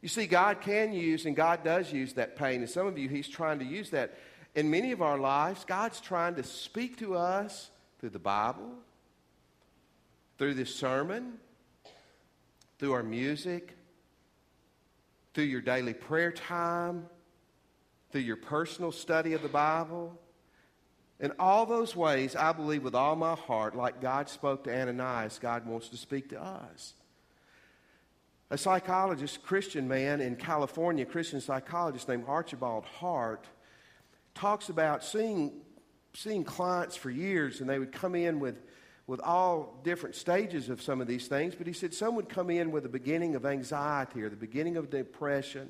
You 0.01 0.09
see, 0.09 0.25
God 0.25 0.61
can 0.61 0.93
use 0.93 1.25
and 1.25 1.35
God 1.35 1.63
does 1.63 1.91
use 1.91 2.13
that 2.13 2.35
pain. 2.35 2.61
And 2.61 2.69
some 2.69 2.87
of 2.87 2.97
you, 2.97 3.09
He's 3.09 3.27
trying 3.27 3.59
to 3.59 3.65
use 3.65 3.89
that. 3.91 4.17
In 4.55 4.69
many 4.69 4.91
of 4.91 5.01
our 5.01 5.17
lives, 5.17 5.65
God's 5.65 5.99
trying 5.99 6.35
to 6.35 6.43
speak 6.43 6.97
to 6.99 7.15
us 7.15 7.71
through 7.99 8.11
the 8.11 8.19
Bible, 8.19 8.71
through 10.37 10.53
this 10.53 10.75
sermon, 10.75 11.33
through 12.79 12.93
our 12.93 13.03
music, 13.03 13.75
through 15.33 15.45
your 15.45 15.61
daily 15.61 15.93
prayer 15.93 16.31
time, 16.31 17.05
through 18.11 18.21
your 18.21 18.35
personal 18.35 18.91
study 18.91 19.33
of 19.33 19.41
the 19.41 19.47
Bible. 19.49 20.19
In 21.23 21.31
all 21.39 21.65
those 21.65 21.95
ways, 21.95 22.35
I 22.35 22.51
believe 22.51 22.83
with 22.83 22.95
all 22.95 23.15
my 23.15 23.35
heart, 23.35 23.77
like 23.77 24.01
God 24.01 24.27
spoke 24.27 24.65
to 24.65 24.77
Ananias, 24.77 25.39
God 25.39 25.65
wants 25.65 25.87
to 25.87 25.97
speak 25.97 26.27
to 26.31 26.43
us. 26.43 26.95
A 28.49 28.57
psychologist, 28.57 29.41
Christian 29.41 29.87
man 29.87 30.19
in 30.19 30.35
California, 30.35 31.05
Christian 31.05 31.39
psychologist 31.39 32.09
named 32.09 32.25
Archibald 32.27 32.83
Hart, 32.83 33.47
talks 34.35 34.67
about 34.67 35.01
seeing, 35.01 35.53
seeing 36.13 36.43
clients 36.43 36.97
for 36.97 37.09
years, 37.09 37.61
and 37.61 37.69
they 37.69 37.79
would 37.79 37.93
come 37.93 38.15
in 38.15 38.41
with, 38.41 38.61
with 39.07 39.21
all 39.21 39.79
different 39.85 40.15
stages 40.15 40.67
of 40.67 40.81
some 40.81 40.99
of 40.99 41.07
these 41.07 41.29
things. 41.29 41.55
But 41.55 41.67
he 41.67 41.73
said 41.73 41.93
some 41.93 42.15
would 42.15 42.27
come 42.27 42.49
in 42.49 42.69
with 42.69 42.83
the 42.83 42.89
beginning 42.89 43.35
of 43.35 43.45
anxiety, 43.45 44.23
or 44.23 44.29
the 44.29 44.35
beginning 44.35 44.75
of 44.75 44.89
depression, 44.89 45.69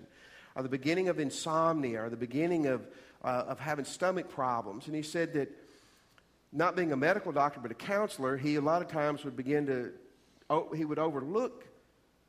or 0.56 0.64
the 0.64 0.70
beginning 0.70 1.10
of 1.10 1.20
insomnia, 1.20 2.04
or 2.06 2.10
the 2.10 2.18
beginning 2.18 2.66
of, 2.66 2.88
uh, 3.24 3.46
of 3.48 3.60
having 3.60 3.86
stomach 3.86 4.30
problems. 4.30 4.88
And 4.88 4.96
he 4.96 5.02
said 5.02 5.34
that 5.34 5.50
not 6.52 6.76
being 6.76 6.92
a 6.92 6.98
medical 6.98 7.32
doctor 7.32 7.60
but 7.60 7.72
a 7.72 7.76
counselor, 7.76 8.38
he 8.38 8.56
a 8.56 8.62
lot 8.62 8.82
of 8.82 8.88
times 8.88 9.24
would 9.26 9.36
begin 9.36 9.66
to, 9.68 9.92
oh, 10.50 10.72
he 10.74 10.86
would 10.86 11.00
overlook 11.00 11.66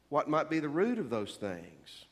what 0.09 0.29
might 0.29 0.49
be 0.49 0.61
the 0.61 0.69
root 0.69 0.99
of 0.99 1.11
those 1.11 1.37
things. 1.37 2.05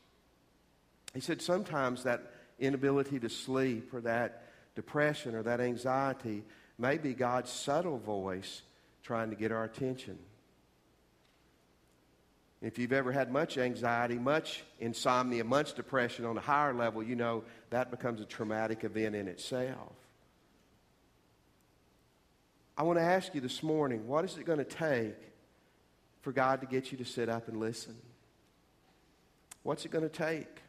He 1.15 1.21
said 1.21 1.43
sometimes 1.43 2.03
that 2.05 2.23
inability 2.59 3.19
to 3.21 3.29
sleep 3.29 3.93
or 3.93 4.01
that 4.03 4.43
depression 4.75 5.35
or 5.35 5.43
that 5.43 5.61
anxiety 5.61 6.45
may 6.79 6.99
be 6.99 7.12
God's 7.15 7.51
subtle 7.51 7.99
voice 7.99 8.62
trying 9.03 9.31
to 9.31 9.37
get 9.37 9.53
our 9.53 9.65
attention. 9.65 10.19
If 12.62 12.78
you've 12.78 12.92
ever 12.92 13.11
had 13.11 13.33
much 13.33 13.59
anxiety, 13.59 14.14
much 14.14 14.62
insomnia, 14.78 15.42
much 15.42 15.75
depression 15.75 16.25
on 16.25 16.38
a 16.38 16.40
higher 16.40 16.73
level, 16.73 17.02
you 17.02 17.16
know 17.16 17.42
that 17.71 17.90
becomes 17.90 18.21
a 18.21 18.25
traumatic 18.25 18.85
event 18.85 19.16
in 19.16 19.26
itself. 19.26 19.92
I 22.78 22.85
want 22.85 23.00
to 23.00 23.04
ask 23.04 23.35
you 23.35 23.40
this 23.40 23.62
morning 23.64 24.07
what 24.07 24.25
is 24.25 24.38
it 24.38 24.45
going 24.45 24.59
to 24.59 24.64
take 24.64 25.16
for 26.21 26.31
God 26.31 26.61
to 26.61 26.66
get 26.69 26.92
you 26.92 26.99
to 26.99 27.04
sit 27.04 27.28
up 27.28 27.49
and 27.49 27.59
listen? 27.59 27.97
What's 29.64 29.85
it 29.85 29.90
going 29.90 30.09
to 30.09 30.16
take? 30.16 30.62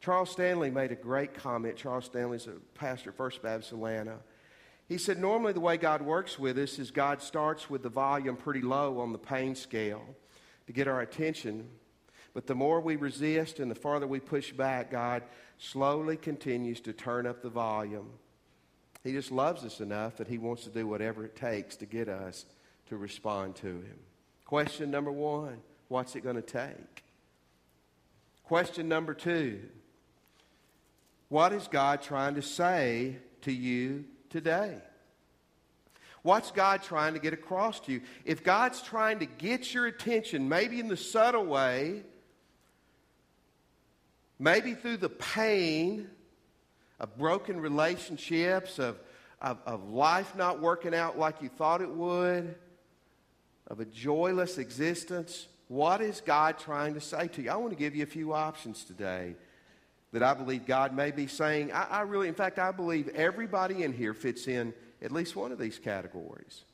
Charles 0.00 0.30
Stanley 0.30 0.70
made 0.70 0.90
a 0.90 0.96
great 0.96 1.32
comment. 1.32 1.76
Charles 1.76 2.06
Stanley's 2.06 2.46
a 2.48 2.54
pastor 2.74 3.12
First 3.12 3.40
Baptist 3.40 3.72
Atlanta. 3.72 4.18
He 4.88 4.98
said, 4.98 5.18
Normally, 5.18 5.52
the 5.52 5.60
way 5.60 5.76
God 5.76 6.02
works 6.02 6.38
with 6.38 6.58
us 6.58 6.78
is 6.78 6.90
God 6.90 7.22
starts 7.22 7.70
with 7.70 7.82
the 7.82 7.88
volume 7.88 8.36
pretty 8.36 8.62
low 8.62 8.98
on 9.00 9.12
the 9.12 9.18
pain 9.18 9.54
scale 9.54 10.02
to 10.68 10.72
get 10.74 10.86
our 10.86 11.00
attention. 11.00 11.66
But 12.34 12.46
the 12.46 12.54
more 12.54 12.80
we 12.80 12.96
resist 12.96 13.58
and 13.58 13.70
the 13.70 13.74
farther 13.74 14.06
we 14.06 14.20
push 14.20 14.52
back, 14.52 14.90
God 14.90 15.22
slowly 15.56 16.18
continues 16.18 16.80
to 16.82 16.92
turn 16.92 17.26
up 17.26 17.42
the 17.42 17.48
volume. 17.48 18.10
He 19.02 19.12
just 19.12 19.32
loves 19.32 19.64
us 19.64 19.80
enough 19.80 20.18
that 20.18 20.28
He 20.28 20.36
wants 20.36 20.64
to 20.64 20.70
do 20.70 20.86
whatever 20.86 21.24
it 21.24 21.34
takes 21.34 21.76
to 21.76 21.86
get 21.86 22.10
us 22.10 22.44
to 22.88 22.98
respond 22.98 23.56
to 23.56 23.68
Him. 23.68 23.98
Question 24.44 24.90
number 24.90 25.10
one 25.10 25.62
what's 25.88 26.14
it 26.16 26.20
going 26.20 26.36
to 26.36 26.42
take? 26.42 27.02
Question 28.44 28.88
number 28.88 29.14
two 29.14 29.62
what 31.30 31.54
is 31.54 31.66
God 31.66 32.02
trying 32.02 32.34
to 32.34 32.42
say 32.42 33.16
to 33.40 33.52
you 33.52 34.04
today? 34.28 34.76
What's 36.28 36.50
God 36.50 36.82
trying 36.82 37.14
to 37.14 37.20
get 37.20 37.32
across 37.32 37.80
to 37.80 37.92
you? 37.92 38.02
If 38.26 38.44
God's 38.44 38.82
trying 38.82 39.20
to 39.20 39.24
get 39.24 39.72
your 39.72 39.86
attention, 39.86 40.46
maybe 40.46 40.78
in 40.78 40.88
the 40.88 40.96
subtle 40.96 41.46
way, 41.46 42.02
maybe 44.38 44.74
through 44.74 44.98
the 44.98 45.08
pain 45.08 46.06
of 47.00 47.16
broken 47.16 47.58
relationships, 47.58 48.78
of, 48.78 48.98
of, 49.40 49.56
of 49.64 49.88
life 49.88 50.36
not 50.36 50.60
working 50.60 50.94
out 50.94 51.18
like 51.18 51.40
you 51.40 51.48
thought 51.48 51.80
it 51.80 51.88
would, 51.88 52.56
of 53.68 53.80
a 53.80 53.86
joyless 53.86 54.58
existence, 54.58 55.48
what 55.68 56.02
is 56.02 56.20
God 56.20 56.58
trying 56.58 56.92
to 56.92 57.00
say 57.00 57.28
to 57.28 57.40
you? 57.40 57.50
I 57.50 57.56
want 57.56 57.70
to 57.70 57.78
give 57.78 57.96
you 57.96 58.02
a 58.02 58.06
few 58.06 58.34
options 58.34 58.84
today 58.84 59.34
that 60.12 60.22
I 60.22 60.34
believe 60.34 60.66
God 60.66 60.94
may 60.94 61.10
be 61.10 61.26
saying. 61.26 61.72
I, 61.72 61.84
I, 61.84 62.00
really, 62.02 62.28
in 62.28 62.34
fact, 62.34 62.58
I 62.58 62.70
believe 62.70 63.08
everybody 63.14 63.82
in 63.82 63.94
here 63.94 64.12
fits 64.12 64.46
in 64.46 64.74
at 65.02 65.12
least 65.12 65.36
one 65.36 65.52
of 65.52 65.58
these 65.58 65.78
categories. 65.78 66.64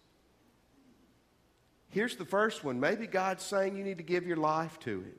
Here's 1.90 2.16
the 2.16 2.24
first 2.24 2.64
one. 2.64 2.80
Maybe 2.80 3.06
God's 3.06 3.44
saying 3.44 3.76
you 3.76 3.84
need 3.84 3.98
to 3.98 4.04
give 4.04 4.26
your 4.26 4.36
life 4.36 4.78
to 4.80 5.00
Him. 5.00 5.18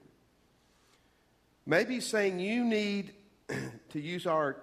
Maybe 1.66 1.96
He's 1.96 2.06
saying 2.06 2.40
you 2.40 2.66
need, 2.66 3.14
to 3.90 4.00
use 4.00 4.28
our 4.28 4.58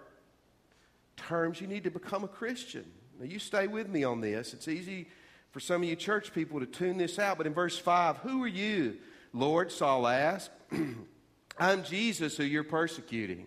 terms, 1.16 1.60
you 1.60 1.66
need 1.66 1.84
to 1.84 1.90
become 1.90 2.24
a 2.24 2.28
Christian. 2.28 2.84
Now, 3.18 3.26
you 3.26 3.38
stay 3.38 3.66
with 3.66 3.88
me 3.88 4.04
on 4.04 4.20
this. 4.20 4.52
It's 4.52 4.68
easy 4.68 5.08
for 5.52 5.60
some 5.60 5.82
of 5.82 5.88
you 5.88 5.96
church 5.96 6.32
people 6.32 6.60
to 6.60 6.66
tune 6.66 6.98
this 6.98 7.18
out. 7.18 7.38
But 7.38 7.46
in 7.46 7.54
verse 7.54 7.78
5, 7.78 8.18
who 8.18 8.42
are 8.42 8.48
you, 8.48 8.98
Lord? 9.32 9.70
Saul 9.72 10.06
asked. 10.06 10.50
I'm 11.58 11.84
Jesus 11.84 12.36
who 12.36 12.44
you're 12.44 12.64
persecuting. 12.64 13.46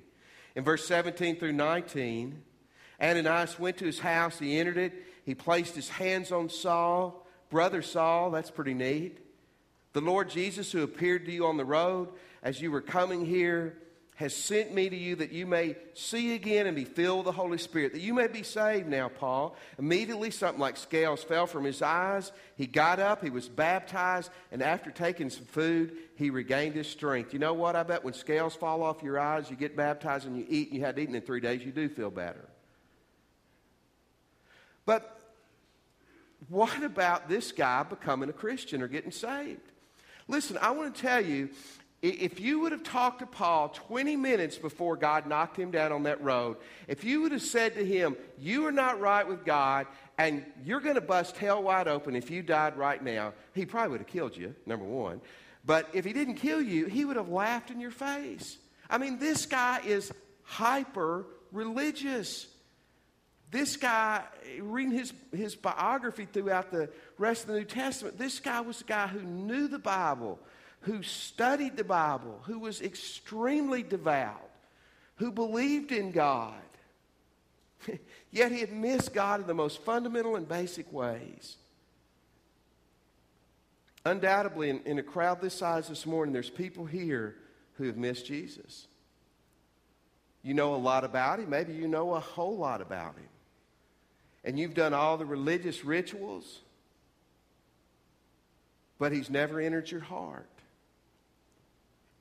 In 0.55 0.63
verse 0.63 0.87
17 0.87 1.37
through 1.37 1.53
19, 1.53 2.41
Ananias 3.01 3.59
went 3.59 3.77
to 3.77 3.85
his 3.85 3.99
house. 3.99 4.39
He 4.39 4.57
entered 4.57 4.77
it. 4.77 4.93
He 5.25 5.35
placed 5.35 5.75
his 5.75 5.89
hands 5.89 6.31
on 6.31 6.49
Saul. 6.49 7.25
Brother 7.49 7.81
Saul, 7.81 8.31
that's 8.31 8.51
pretty 8.51 8.73
neat. 8.73 9.19
The 9.93 10.01
Lord 10.01 10.29
Jesus, 10.29 10.71
who 10.71 10.83
appeared 10.83 11.25
to 11.25 11.31
you 11.31 11.45
on 11.45 11.57
the 11.57 11.65
road 11.65 12.09
as 12.43 12.61
you 12.61 12.71
were 12.71 12.81
coming 12.81 13.25
here, 13.25 13.77
has 14.15 14.33
sent 14.33 14.73
me 14.73 14.89
to 14.89 14.95
you 14.95 15.17
that 15.17 15.33
you 15.33 15.45
may 15.45 15.75
see 15.93 16.35
again 16.35 16.67
and 16.67 16.75
be 16.75 16.85
filled 16.85 17.19
with 17.19 17.25
the 17.25 17.31
Holy 17.33 17.57
Spirit, 17.57 17.91
that 17.91 18.01
you 18.01 18.13
may 18.13 18.27
be 18.27 18.43
saved 18.43 18.87
now, 18.87 19.09
Paul. 19.09 19.57
Immediately, 19.77 20.31
something 20.31 20.59
like 20.59 20.77
scales 20.77 21.21
fell 21.21 21.47
from 21.47 21.65
his 21.65 21.81
eyes. 21.81 22.31
He 22.55 22.65
got 22.65 22.99
up, 22.99 23.21
he 23.21 23.29
was 23.29 23.49
baptized, 23.49 24.31
and 24.53 24.63
after 24.63 24.89
taking 24.89 25.29
some 25.29 25.43
food, 25.45 25.97
he 26.15 26.29
regained 26.29 26.75
his 26.75 26.87
strength. 26.87 27.33
You 27.33 27.39
know 27.39 27.53
what? 27.53 27.75
I 27.75 27.83
bet 27.83 28.05
when 28.05 28.13
scales 28.13 28.55
fall 28.55 28.83
off 28.83 29.03
your 29.03 29.19
eyes, 29.19 29.49
you 29.49 29.57
get 29.57 29.75
baptized 29.75 30.25
and 30.25 30.37
you 30.37 30.45
eat, 30.47 30.69
and 30.69 30.77
you 30.77 30.85
hadn't 30.85 31.03
eaten 31.03 31.15
in 31.15 31.21
three 31.21 31.41
days, 31.41 31.65
you 31.65 31.73
do 31.73 31.89
feel 31.89 32.09
better. 32.09 32.47
But 34.85 35.19
what 36.49 36.83
about 36.83 37.27
this 37.27 37.51
guy 37.51 37.83
becoming 37.83 38.29
a 38.29 38.33
Christian 38.33 38.81
or 38.81 38.87
getting 38.87 39.11
saved? 39.11 39.61
Listen, 40.27 40.57
I 40.59 40.71
want 40.71 40.95
to 40.95 41.01
tell 41.01 41.23
you 41.23 41.49
if 42.01 42.39
you 42.39 42.59
would 42.59 42.71
have 42.71 42.83
talked 42.83 43.19
to 43.19 43.25
Paul 43.25 43.69
20 43.69 44.15
minutes 44.15 44.57
before 44.57 44.95
God 44.95 45.27
knocked 45.27 45.57
him 45.57 45.71
down 45.71 45.91
on 45.91 46.03
that 46.03 46.23
road, 46.23 46.57
if 46.87 47.03
you 47.03 47.21
would 47.21 47.31
have 47.31 47.41
said 47.41 47.73
to 47.75 47.85
him, 47.85 48.15
You 48.37 48.65
are 48.67 48.71
not 48.71 48.99
right 48.99 49.27
with 49.27 49.43
God, 49.43 49.87
and 50.17 50.45
you're 50.63 50.81
going 50.81 50.95
to 50.95 51.01
bust 51.01 51.37
hell 51.37 51.63
wide 51.63 51.87
open 51.87 52.15
if 52.15 52.29
you 52.29 52.43
died 52.43 52.77
right 52.77 53.03
now, 53.03 53.33
he 53.53 53.65
probably 53.65 53.91
would 53.91 54.01
have 54.01 54.07
killed 54.07 54.37
you, 54.37 54.53
number 54.65 54.85
one. 54.85 55.21
But 55.65 55.89
if 55.93 56.05
he 56.05 56.13
didn't 56.13 56.35
kill 56.35 56.61
you, 56.61 56.85
he 56.85 57.05
would 57.05 57.15
have 57.15 57.29
laughed 57.29 57.71
in 57.71 57.79
your 57.79 57.91
face. 57.91 58.57
I 58.87 58.99
mean, 58.99 59.17
this 59.17 59.47
guy 59.47 59.81
is 59.83 60.11
hyper 60.43 61.25
religious. 61.51 62.45
This 63.51 63.77
guy, 63.77 64.23
reading 64.59 64.91
his, 64.91 65.13
his 65.33 65.55
biography 65.55 66.27
throughout 66.31 66.71
the 66.71 66.89
rest 67.17 67.43
of 67.43 67.49
the 67.49 67.59
New 67.59 67.65
Testament, 67.65 68.17
this 68.17 68.39
guy 68.39 68.61
was 68.61 68.81
a 68.81 68.85
guy 68.85 69.07
who 69.07 69.21
knew 69.21 69.67
the 69.67 69.79
Bible 69.79 70.39
who 70.85 71.01
studied 71.01 71.77
the 71.77 71.83
Bible, 71.83 72.39
who 72.43 72.59
was 72.59 72.79
extremely 72.79 73.81
devout, 73.81 74.49
who 75.15 75.31
believed 75.31 75.91
in 75.91 76.11
God. 76.11 76.53
Yet 78.31 78.51
he 78.51 78.59
had 78.59 78.71
missed 78.71 79.11
God 79.11 79.41
in 79.41 79.47
the 79.47 79.55
most 79.55 79.81
fundamental 79.81 80.35
and 80.35 80.47
basic 80.47 80.91
ways. 80.93 81.57
Undoubtedly, 84.05 84.69
in, 84.69 84.81
in, 84.85 84.99
a 84.99 85.03
crowd 85.03 85.41
this 85.41 85.55
size 85.55 85.87
this 85.87 86.05
morning, 86.05 86.33
there's 86.33 86.51
people 86.51 86.85
here 86.85 87.35
who 87.77 87.85
have 87.85 87.97
missed 87.97 88.27
Jesus. 88.27 88.85
You 90.43 90.53
know 90.53 90.75
a 90.75 90.77
lot 90.77 91.03
about 91.03 91.39
him. 91.39 91.49
Maybe 91.49 91.73
you 91.73 91.87
know 91.87 92.13
a 92.13 92.19
whole 92.19 92.57
lot 92.57 92.79
about 92.79 93.15
him. 93.15 93.25
And 94.45 94.59
you've 94.59 94.75
done 94.75 94.93
all 94.93 95.17
the 95.17 95.25
religious 95.25 95.83
rituals, 95.83 96.61
but 98.99 99.11
he's 99.11 99.29
never 99.29 99.59
entered 99.59 99.89
your 99.89 100.01
heart. 100.01 100.47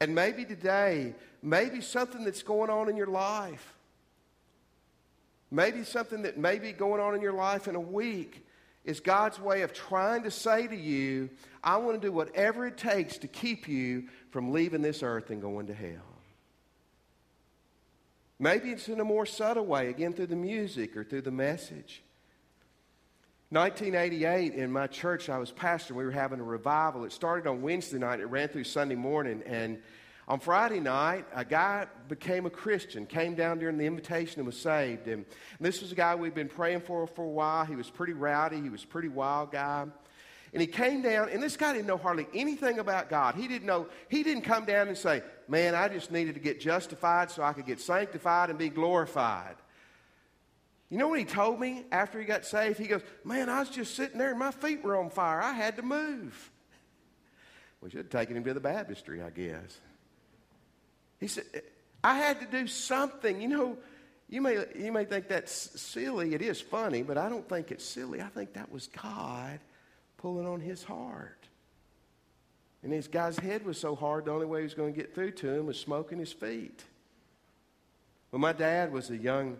And 0.00 0.14
maybe 0.14 0.46
today, 0.46 1.14
maybe 1.42 1.82
something 1.82 2.24
that's 2.24 2.42
going 2.42 2.70
on 2.70 2.88
in 2.88 2.96
your 2.96 3.06
life, 3.06 3.74
maybe 5.50 5.84
something 5.84 6.22
that 6.22 6.38
may 6.38 6.58
be 6.58 6.72
going 6.72 7.00
on 7.00 7.14
in 7.14 7.20
your 7.20 7.34
life 7.34 7.68
in 7.68 7.76
a 7.76 7.80
week 7.80 8.44
is 8.86 9.00
God's 9.00 9.38
way 9.38 9.62
of 9.62 9.74
trying 9.74 10.22
to 10.24 10.30
say 10.30 10.66
to 10.66 10.76
you, 10.76 11.28
I 11.62 11.76
want 11.76 12.00
to 12.00 12.08
do 12.08 12.12
whatever 12.12 12.66
it 12.66 12.78
takes 12.78 13.18
to 13.18 13.28
keep 13.28 13.68
you 13.68 14.04
from 14.30 14.50
leaving 14.50 14.82
this 14.82 15.02
earth 15.02 15.30
and 15.30 15.40
going 15.40 15.66
to 15.66 15.74
hell. 15.74 15.90
Maybe 18.38 18.70
it's 18.70 18.88
in 18.88 19.00
a 19.00 19.04
more 19.04 19.26
subtle 19.26 19.64
way, 19.64 19.88
again 19.88 20.12
through 20.12 20.26
the 20.26 20.36
music 20.36 20.96
or 20.96 21.04
through 21.04 21.22
the 21.22 21.30
message. 21.30 22.02
1988, 23.50 24.54
in 24.54 24.72
my 24.72 24.86
church, 24.86 25.28
I 25.28 25.38
was 25.38 25.52
pastor. 25.52 25.94
We 25.94 26.04
were 26.04 26.10
having 26.10 26.40
a 26.40 26.44
revival. 26.44 27.04
It 27.04 27.12
started 27.12 27.48
on 27.48 27.62
Wednesday 27.62 27.98
night. 27.98 28.20
It 28.20 28.26
ran 28.26 28.48
through 28.48 28.64
Sunday 28.64 28.94
morning. 28.96 29.42
And 29.46 29.80
On 30.26 30.40
Friday 30.40 30.80
night, 30.80 31.26
a 31.34 31.44
guy 31.44 31.86
became 32.08 32.46
a 32.46 32.50
Christian, 32.50 33.04
came 33.04 33.34
down 33.34 33.58
during 33.58 33.76
the 33.76 33.84
invitation 33.84 34.40
and 34.40 34.46
was 34.46 34.58
saved. 34.58 35.06
And 35.06 35.26
this 35.60 35.82
was 35.82 35.92
a 35.92 35.94
guy 35.94 36.14
we'd 36.14 36.34
been 36.34 36.48
praying 36.48 36.80
for 36.80 37.06
for 37.06 37.24
a 37.24 37.28
while. 37.28 37.66
He 37.66 37.76
was 37.76 37.90
pretty 37.90 38.14
rowdy, 38.14 38.60
he 38.60 38.70
was 38.70 38.84
a 38.84 38.86
pretty 38.86 39.08
wild 39.08 39.52
guy. 39.52 39.84
And 40.54 40.60
he 40.60 40.66
came 40.68 41.02
down, 41.02 41.28
and 41.30 41.42
this 41.42 41.56
guy 41.56 41.72
didn't 41.72 41.88
know 41.88 41.96
hardly 41.96 42.28
anything 42.32 42.78
about 42.78 43.10
God. 43.10 43.34
He 43.34 43.48
didn't 43.48 43.66
know, 43.66 43.88
he 44.08 44.22
didn't 44.22 44.44
come 44.44 44.64
down 44.64 44.88
and 44.88 44.96
say, 44.96 45.22
Man, 45.46 45.74
I 45.74 45.88
just 45.88 46.10
needed 46.10 46.34
to 46.34 46.40
get 46.40 46.58
justified 46.60 47.30
so 47.30 47.42
I 47.42 47.52
could 47.52 47.66
get 47.66 47.80
sanctified 47.80 48.48
and 48.48 48.58
be 48.58 48.70
glorified. 48.70 49.56
You 50.90 50.98
know 50.98 51.08
what 51.08 51.18
he 51.18 51.24
told 51.24 51.58
me 51.58 51.84
after 51.90 52.18
he 52.18 52.24
got 52.24 52.44
saved? 52.44 52.78
He 52.78 52.86
goes, 52.86 53.02
Man, 53.24 53.48
I 53.48 53.60
was 53.60 53.70
just 53.70 53.94
sitting 53.94 54.18
there 54.18 54.30
and 54.30 54.38
my 54.38 54.50
feet 54.50 54.82
were 54.82 54.96
on 54.96 55.10
fire. 55.10 55.40
I 55.40 55.52
had 55.52 55.76
to 55.76 55.82
move. 55.82 56.50
We 57.80 57.90
should 57.90 57.98
have 57.98 58.10
taken 58.10 58.36
him 58.36 58.44
to 58.44 58.54
the 58.54 58.60
baptistry, 58.60 59.22
I 59.22 59.30
guess. 59.30 59.78
He 61.20 61.28
said, 61.28 61.44
I 62.02 62.16
had 62.16 62.40
to 62.40 62.46
do 62.46 62.66
something. 62.66 63.40
You 63.40 63.48
know, 63.48 63.78
you 64.28 64.40
may, 64.40 64.64
you 64.74 64.92
may 64.92 65.04
think 65.04 65.28
that's 65.28 65.80
silly. 65.80 66.34
It 66.34 66.42
is 66.42 66.60
funny, 66.60 67.02
but 67.02 67.18
I 67.18 67.28
don't 67.28 67.48
think 67.48 67.70
it's 67.70 67.84
silly. 67.84 68.22
I 68.22 68.28
think 68.28 68.54
that 68.54 68.70
was 68.70 68.88
God 68.88 69.60
pulling 70.16 70.46
on 70.46 70.60
his 70.60 70.82
heart. 70.82 71.48
And 72.82 72.92
this 72.92 73.08
guy's 73.08 73.38
head 73.38 73.64
was 73.64 73.78
so 73.78 73.94
hard, 73.94 74.26
the 74.26 74.30
only 74.30 74.46
way 74.46 74.60
he 74.60 74.64
was 74.64 74.74
going 74.74 74.92
to 74.92 75.00
get 75.00 75.14
through 75.14 75.32
to 75.32 75.48
him 75.48 75.66
was 75.66 75.78
smoking 75.78 76.18
his 76.18 76.32
feet. 76.32 76.84
When 78.30 78.40
my 78.40 78.52
dad 78.52 78.92
was 78.92 79.10
a 79.10 79.16
young 79.16 79.56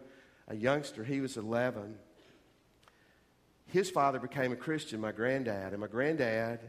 a 0.48 0.54
youngster, 0.54 1.04
he 1.04 1.20
was 1.20 1.36
11. 1.36 1.96
His 3.66 3.90
father 3.90 4.18
became 4.18 4.52
a 4.52 4.56
Christian, 4.56 5.00
my 5.00 5.12
granddad, 5.12 5.72
and 5.72 5.80
my 5.80 5.86
granddad, 5.86 6.60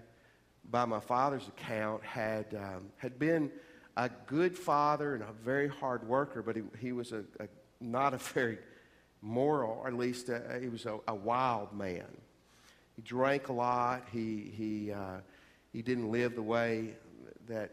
by 0.69 0.85
my 0.85 0.99
father's 0.99 1.47
account, 1.47 2.03
had 2.03 2.55
um, 2.55 2.87
had 2.97 3.19
been 3.19 3.51
a 3.97 4.09
good 4.27 4.57
father 4.57 5.13
and 5.13 5.23
a 5.23 5.31
very 5.43 5.67
hard 5.67 6.07
worker, 6.07 6.41
but 6.41 6.55
he, 6.55 6.63
he 6.79 6.91
was 6.91 7.11
a, 7.11 7.23
a 7.39 7.47
not 7.79 8.13
a 8.13 8.17
very 8.17 8.57
moral, 9.21 9.79
or 9.81 9.87
at 9.87 9.93
least 9.93 10.29
a, 10.29 10.37
uh, 10.37 10.59
he 10.59 10.69
was 10.69 10.85
a, 10.85 10.99
a, 11.07 11.15
wild 11.15 11.73
man. 11.73 12.05
He 12.95 13.01
drank 13.01 13.49
a 13.49 13.53
lot. 13.53 14.03
He, 14.11 14.51
he, 14.55 14.91
uh, 14.91 15.17
he 15.73 15.81
didn't 15.81 16.11
live 16.11 16.35
the 16.35 16.43
way 16.43 16.95
that 17.47 17.71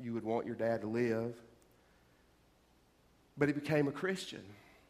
you 0.00 0.12
would 0.12 0.24
want 0.24 0.46
your 0.46 0.54
dad 0.54 0.82
to 0.82 0.86
live. 0.86 1.34
But 3.36 3.48
he 3.48 3.54
became 3.54 3.88
a 3.88 3.92
Christian. 3.92 4.42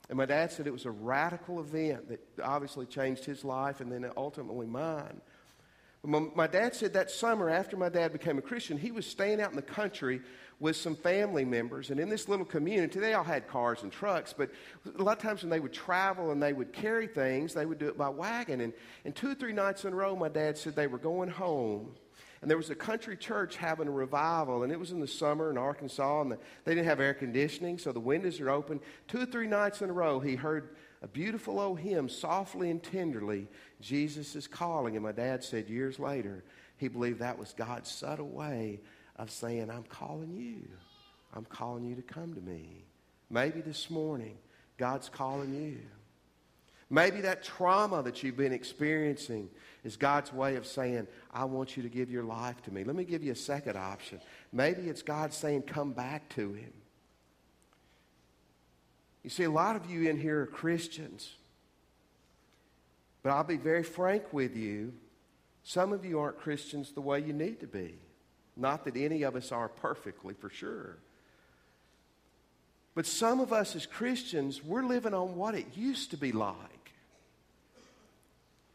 And 0.08 0.18
my 0.18 0.26
dad 0.26 0.52
said 0.52 0.66
it 0.66 0.72
was 0.72 0.84
a 0.84 0.90
radical 0.90 1.60
event 1.60 2.08
that 2.08 2.20
obviously 2.42 2.86
changed 2.86 3.24
his 3.24 3.44
life 3.44 3.80
and 3.80 3.90
then 3.90 4.10
ultimately 4.16 4.66
mine. 4.66 5.20
My, 6.04 6.26
my 6.34 6.46
dad 6.48 6.74
said 6.74 6.94
that 6.94 7.12
summer, 7.12 7.48
after 7.48 7.76
my 7.76 7.88
dad 7.88 8.12
became 8.12 8.36
a 8.36 8.42
Christian, 8.42 8.76
he 8.76 8.90
was 8.90 9.06
staying 9.06 9.40
out 9.40 9.50
in 9.50 9.56
the 9.56 9.62
country 9.62 10.20
with 10.58 10.74
some 10.74 10.96
family 10.96 11.44
members. 11.44 11.90
And 11.90 12.00
in 12.00 12.08
this 12.08 12.28
little 12.28 12.44
community, 12.44 12.98
they 12.98 13.14
all 13.14 13.22
had 13.22 13.46
cars 13.46 13.84
and 13.84 13.92
trucks, 13.92 14.32
but 14.36 14.50
a 14.98 15.02
lot 15.02 15.16
of 15.16 15.22
times 15.22 15.42
when 15.42 15.50
they 15.50 15.60
would 15.60 15.72
travel 15.72 16.32
and 16.32 16.42
they 16.42 16.52
would 16.52 16.72
carry 16.72 17.06
things, 17.06 17.54
they 17.54 17.66
would 17.66 17.78
do 17.78 17.86
it 17.88 17.96
by 17.96 18.08
wagon. 18.08 18.60
And, 18.60 18.72
and 19.04 19.14
two 19.14 19.30
or 19.30 19.34
three 19.34 19.52
nights 19.52 19.84
in 19.84 19.92
a 19.92 19.96
row, 19.96 20.16
my 20.16 20.28
dad 20.28 20.58
said 20.58 20.74
they 20.74 20.88
were 20.88 20.98
going 20.98 21.30
home. 21.30 21.94
And 22.42 22.50
there 22.50 22.58
was 22.58 22.70
a 22.70 22.74
country 22.74 23.16
church 23.16 23.56
having 23.56 23.86
a 23.86 23.92
revival, 23.92 24.64
and 24.64 24.72
it 24.72 24.78
was 24.78 24.90
in 24.90 24.98
the 24.98 25.06
summer 25.06 25.48
in 25.48 25.56
Arkansas, 25.56 26.22
and 26.22 26.32
the, 26.32 26.38
they 26.64 26.74
didn't 26.74 26.88
have 26.88 26.98
air 26.98 27.14
conditioning, 27.14 27.78
so 27.78 27.92
the 27.92 28.00
windows 28.00 28.40
are 28.40 28.50
open. 28.50 28.80
Two 29.06 29.22
or 29.22 29.26
three 29.26 29.46
nights 29.46 29.80
in 29.80 29.88
a 29.88 29.92
row, 29.92 30.18
he 30.18 30.34
heard 30.34 30.70
a 31.02 31.06
beautiful 31.06 31.60
old 31.60 31.78
hymn, 31.78 32.08
softly 32.08 32.68
and 32.68 32.82
tenderly, 32.82 33.46
Jesus 33.80 34.34
is 34.34 34.48
calling. 34.48 34.96
And 34.96 35.04
my 35.04 35.12
dad 35.12 35.44
said 35.44 35.68
years 35.68 36.00
later, 36.00 36.42
he 36.78 36.88
believed 36.88 37.20
that 37.20 37.38
was 37.38 37.52
God's 37.52 37.90
subtle 37.90 38.28
way 38.28 38.80
of 39.16 39.30
saying, 39.30 39.70
I'm 39.70 39.84
calling 39.84 40.34
you. 40.34 40.68
I'm 41.34 41.44
calling 41.44 41.84
you 41.84 41.94
to 41.94 42.02
come 42.02 42.34
to 42.34 42.40
me. 42.40 42.84
Maybe 43.30 43.60
this 43.60 43.88
morning, 43.88 44.36
God's 44.78 45.08
calling 45.08 45.54
you. 45.54 45.78
Maybe 46.92 47.22
that 47.22 47.42
trauma 47.42 48.02
that 48.02 48.22
you've 48.22 48.36
been 48.36 48.52
experiencing 48.52 49.48
is 49.82 49.96
God's 49.96 50.30
way 50.30 50.56
of 50.56 50.66
saying, 50.66 51.06
I 51.32 51.44
want 51.46 51.74
you 51.74 51.82
to 51.84 51.88
give 51.88 52.10
your 52.10 52.22
life 52.22 52.62
to 52.64 52.70
me. 52.70 52.84
Let 52.84 52.94
me 52.94 53.04
give 53.04 53.24
you 53.24 53.32
a 53.32 53.36
second 53.36 53.78
option. 53.78 54.20
Maybe 54.52 54.82
it's 54.82 55.00
God 55.00 55.32
saying, 55.32 55.62
Come 55.62 55.92
back 55.92 56.28
to 56.34 56.52
Him. 56.52 56.70
You 59.22 59.30
see, 59.30 59.44
a 59.44 59.50
lot 59.50 59.74
of 59.74 59.90
you 59.90 60.10
in 60.10 60.20
here 60.20 60.42
are 60.42 60.46
Christians. 60.46 61.32
But 63.22 63.30
I'll 63.30 63.42
be 63.42 63.56
very 63.56 63.84
frank 63.84 64.24
with 64.30 64.54
you. 64.54 64.92
Some 65.64 65.94
of 65.94 66.04
you 66.04 66.20
aren't 66.20 66.40
Christians 66.40 66.92
the 66.92 67.00
way 67.00 67.20
you 67.20 67.32
need 67.32 67.60
to 67.60 67.66
be. 67.66 67.94
Not 68.54 68.84
that 68.84 68.98
any 68.98 69.22
of 69.22 69.34
us 69.34 69.50
are 69.50 69.68
perfectly, 69.68 70.34
for 70.34 70.50
sure. 70.50 70.98
But 72.94 73.06
some 73.06 73.40
of 73.40 73.50
us 73.50 73.74
as 73.74 73.86
Christians, 73.86 74.62
we're 74.62 74.84
living 74.84 75.14
on 75.14 75.36
what 75.36 75.54
it 75.54 75.74
used 75.74 76.10
to 76.10 76.18
be 76.18 76.32
like. 76.32 76.81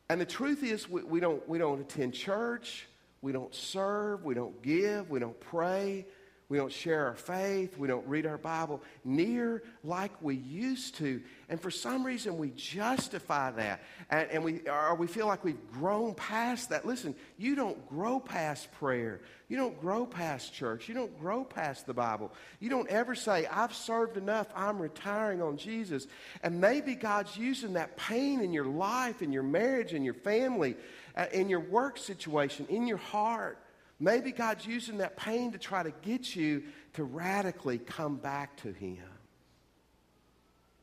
And 0.10 0.22
the 0.22 0.26
truth 0.26 0.64
is, 0.64 0.90
we, 0.90 1.04
we, 1.04 1.20
don't, 1.20 1.48
we 1.50 1.58
don't 1.58 1.82
attend 1.82 2.14
church, 2.14 2.88
we 3.22 3.32
don't 3.32 3.54
serve, 3.54 4.24
we 4.24 4.34
don't 4.34 4.62
give, 4.62 5.10
we 5.10 5.20
don't 5.20 5.40
pray, 5.40 6.06
we 6.50 6.58
don't 6.58 6.72
share 6.72 7.08
our 7.08 7.16
faith. 7.16 7.78
We 7.78 7.90
don't 7.90 8.08
read 8.08 8.26
our 8.26 8.38
Bible 8.38 8.82
near 9.04 9.64
like 9.84 10.12
we 10.22 10.36
used 10.36 10.96
to. 10.96 11.22
And 11.50 11.60
for 11.60 11.70
some 11.70 12.06
reason, 12.06 12.38
we 12.38 12.52
justify 12.52 13.52
that. 13.52 13.84
And, 14.10 14.30
and 14.32 14.44
we, 14.46 14.62
or 14.70 14.96
we 14.96 15.08
feel 15.08 15.28
like 15.28 15.44
we've 15.44 15.60
grown 15.74 16.14
past 16.14 16.70
that. 16.70 16.86
Listen, 16.86 17.16
you 17.38 17.56
don't 17.56 17.90
grow 17.90 18.22
past 18.22 18.72
prayer. 18.74 19.20
You 19.50 19.58
don't 19.58 19.78
grow 19.82 20.06
past 20.06 20.54
church. 20.54 20.88
You 20.88 20.96
don't 20.96 21.20
grow 21.20 21.44
past 21.44 21.86
the 21.86 21.94
Bible. 21.94 22.32
You 22.62 22.70
don't 22.70 22.88
ever 22.88 23.14
say, 23.14 23.46
I've 23.48 23.74
served 23.74 24.16
enough. 24.16 24.48
I'm 24.56 24.80
retiring 24.80 25.42
on 25.42 25.58
Jesus. 25.58 26.08
And 26.44 26.62
maybe 26.62 26.96
God's 26.96 27.36
using 27.36 27.74
that 27.74 27.98
pain 27.98 28.40
in 28.40 28.54
your 28.54 28.66
life, 28.66 29.22
in 29.22 29.34
your 29.34 29.44
marriage, 29.44 29.94
in 29.94 30.02
your 30.02 30.14
family, 30.14 30.78
uh, 31.18 31.26
in 31.34 31.50
your 31.50 31.60
work 31.60 31.98
situation, 31.98 32.68
in 32.70 32.88
your 32.88 32.98
heart 32.98 33.58
Maybe 34.00 34.32
God's 34.32 34.66
using 34.66 35.00
that 35.00 35.18
pain 35.18 35.52
to 35.54 35.58
try 35.58 35.84
to 35.84 35.92
get 36.02 36.36
you 36.36 36.64
to 36.94 37.04
radically 37.04 37.80
come 37.80 38.18
back 38.18 38.58
to 38.58 38.72
Him. 38.72 38.98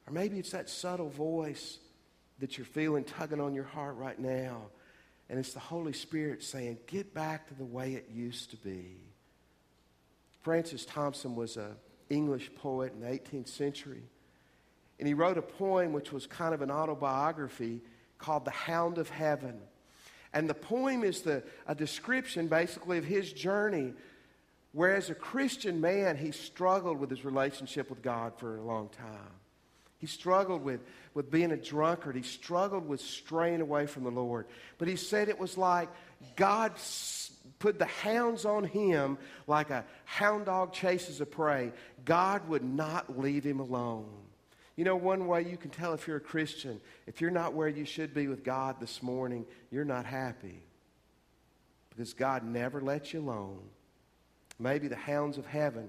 Or 0.06 0.12
maybe 0.12 0.38
it's 0.38 0.50
that 0.50 0.68
subtle 0.68 1.08
voice 1.08 1.78
that 2.40 2.58
you're 2.58 2.64
feeling 2.64 3.04
tugging 3.04 3.40
on 3.40 3.54
your 3.54 3.64
heart 3.64 3.96
right 3.96 4.18
now. 4.18 4.62
And 5.30 5.38
it's 5.38 5.54
the 5.54 5.60
Holy 5.60 5.92
Spirit 5.92 6.42
saying, 6.42 6.78
get 6.86 7.14
back 7.14 7.48
to 7.48 7.54
the 7.54 7.64
way 7.64 7.94
it 7.94 8.10
used 8.12 8.50
to 8.50 8.56
be. 8.56 8.96
Francis 10.42 10.84
Thompson 10.84 11.34
was 11.34 11.56
an 11.56 11.76
English 12.10 12.50
poet 12.56 12.92
in 12.92 13.00
the 13.00 13.06
18th 13.06 13.48
century. 13.48 14.02
And 14.98 15.08
he 15.08 15.14
wrote 15.14 15.38
a 15.38 15.42
poem 15.42 15.92
which 15.92 16.12
was 16.12 16.26
kind 16.26 16.52
of 16.52 16.60
an 16.60 16.70
autobiography 16.70 17.80
called 18.18 18.44
The 18.44 18.50
Hound 18.50 18.98
of 18.98 19.08
Heaven. 19.08 19.58
And 20.34 20.50
the 20.50 20.54
poem 20.54 21.04
is 21.04 21.22
the, 21.22 21.42
a 21.66 21.74
description 21.74 22.48
basically 22.48 22.98
of 22.98 23.04
his 23.04 23.32
journey. 23.32 23.94
Whereas 24.72 25.08
a 25.08 25.14
Christian 25.14 25.80
man, 25.80 26.16
he 26.16 26.32
struggled 26.32 26.98
with 26.98 27.08
his 27.08 27.24
relationship 27.24 27.88
with 27.88 28.02
God 28.02 28.32
for 28.36 28.56
a 28.56 28.62
long 28.62 28.88
time. 28.88 29.30
He 29.98 30.08
struggled 30.08 30.62
with, 30.62 30.80
with 31.14 31.30
being 31.30 31.52
a 31.52 31.56
drunkard. 31.56 32.16
He 32.16 32.22
struggled 32.22 32.86
with 32.86 33.00
straying 33.00 33.60
away 33.60 33.86
from 33.86 34.02
the 34.02 34.10
Lord. 34.10 34.46
But 34.76 34.88
he 34.88 34.96
said 34.96 35.28
it 35.28 35.38
was 35.38 35.56
like 35.56 35.88
God 36.36 36.72
put 37.60 37.78
the 37.78 37.86
hounds 37.86 38.44
on 38.44 38.64
him 38.64 39.16
like 39.46 39.70
a 39.70 39.84
hound 40.04 40.46
dog 40.46 40.72
chases 40.72 41.20
a 41.20 41.26
prey. 41.26 41.72
God 42.04 42.46
would 42.48 42.64
not 42.64 43.18
leave 43.18 43.44
him 43.44 43.60
alone. 43.60 44.23
You 44.76 44.84
know, 44.84 44.96
one 44.96 45.26
way 45.26 45.42
you 45.42 45.56
can 45.56 45.70
tell 45.70 45.94
if 45.94 46.08
you're 46.08 46.16
a 46.16 46.20
Christian, 46.20 46.80
if 47.06 47.20
you're 47.20 47.30
not 47.30 47.54
where 47.54 47.68
you 47.68 47.84
should 47.84 48.12
be 48.12 48.26
with 48.26 48.42
God 48.42 48.80
this 48.80 49.02
morning, 49.02 49.46
you're 49.70 49.84
not 49.84 50.04
happy. 50.04 50.64
Because 51.90 52.12
God 52.12 52.44
never 52.44 52.80
lets 52.80 53.12
you 53.12 53.20
alone. 53.20 53.60
Maybe 54.58 54.88
the 54.88 54.96
hounds 54.96 55.38
of 55.38 55.46
heaven, 55.46 55.88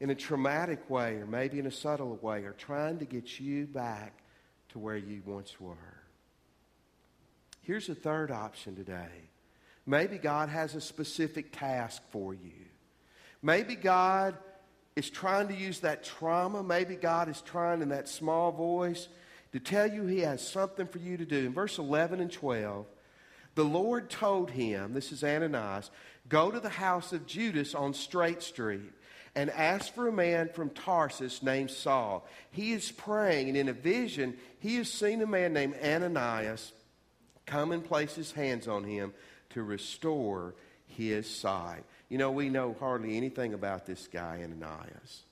in 0.00 0.10
a 0.10 0.14
traumatic 0.14 0.90
way 0.90 1.14
or 1.14 1.26
maybe 1.26 1.58
in 1.58 1.66
a 1.66 1.70
subtle 1.70 2.18
way, 2.20 2.44
are 2.44 2.52
trying 2.52 2.98
to 2.98 3.06
get 3.06 3.40
you 3.40 3.66
back 3.66 4.12
to 4.70 4.78
where 4.78 4.96
you 4.96 5.22
once 5.24 5.58
were. 5.58 5.76
Here's 7.62 7.88
a 7.88 7.94
third 7.94 8.30
option 8.30 8.76
today. 8.76 9.08
Maybe 9.86 10.18
God 10.18 10.50
has 10.50 10.74
a 10.74 10.80
specific 10.80 11.58
task 11.58 12.02
for 12.10 12.34
you. 12.34 12.66
Maybe 13.42 13.74
God 13.74 14.36
is 14.96 15.10
trying 15.10 15.48
to 15.48 15.54
use 15.54 15.80
that 15.80 16.04
trauma. 16.04 16.62
Maybe 16.62 16.94
God 16.94 17.28
is 17.28 17.40
trying 17.42 17.82
in 17.82 17.88
that 17.88 18.08
small 18.08 18.52
voice 18.52 19.08
to 19.52 19.60
tell 19.60 19.90
you 19.90 20.04
He 20.06 20.20
has 20.20 20.46
something 20.46 20.86
for 20.86 20.98
you 20.98 21.16
to 21.16 21.24
do. 21.24 21.38
In 21.46 21.52
verse 21.52 21.78
11 21.78 22.20
and 22.20 22.30
12, 22.30 22.86
the 23.54 23.64
Lord 23.64 24.10
told 24.10 24.50
him, 24.50 24.94
this 24.94 25.12
is 25.12 25.22
Ananias, 25.22 25.90
go 26.28 26.50
to 26.50 26.58
the 26.58 26.68
house 26.68 27.12
of 27.12 27.26
Judas 27.26 27.74
on 27.74 27.94
Straight 27.94 28.42
Street 28.42 28.92
and 29.36 29.50
ask 29.50 29.94
for 29.94 30.08
a 30.08 30.12
man 30.12 30.48
from 30.48 30.70
Tarsus 30.70 31.42
named 31.42 31.70
Saul. 31.70 32.26
He 32.50 32.72
is 32.72 32.90
praying, 32.90 33.48
and 33.48 33.56
in 33.56 33.68
a 33.68 33.72
vision, 33.72 34.36
he 34.58 34.76
has 34.76 34.90
seen 34.90 35.22
a 35.22 35.26
man 35.26 35.52
named 35.52 35.74
Ananias 35.82 36.72
come 37.46 37.72
and 37.72 37.84
place 37.84 38.14
his 38.14 38.32
hands 38.32 38.68
on 38.68 38.84
him 38.84 39.12
to 39.50 39.62
restore 39.62 40.54
his 40.86 41.28
sight. 41.28 41.84
You 42.08 42.18
know, 42.18 42.30
we 42.30 42.48
know 42.48 42.76
hardly 42.78 43.16
anything 43.16 43.54
about 43.54 43.86
this 43.86 44.06
guy, 44.06 44.40
Ananias. 44.42 45.24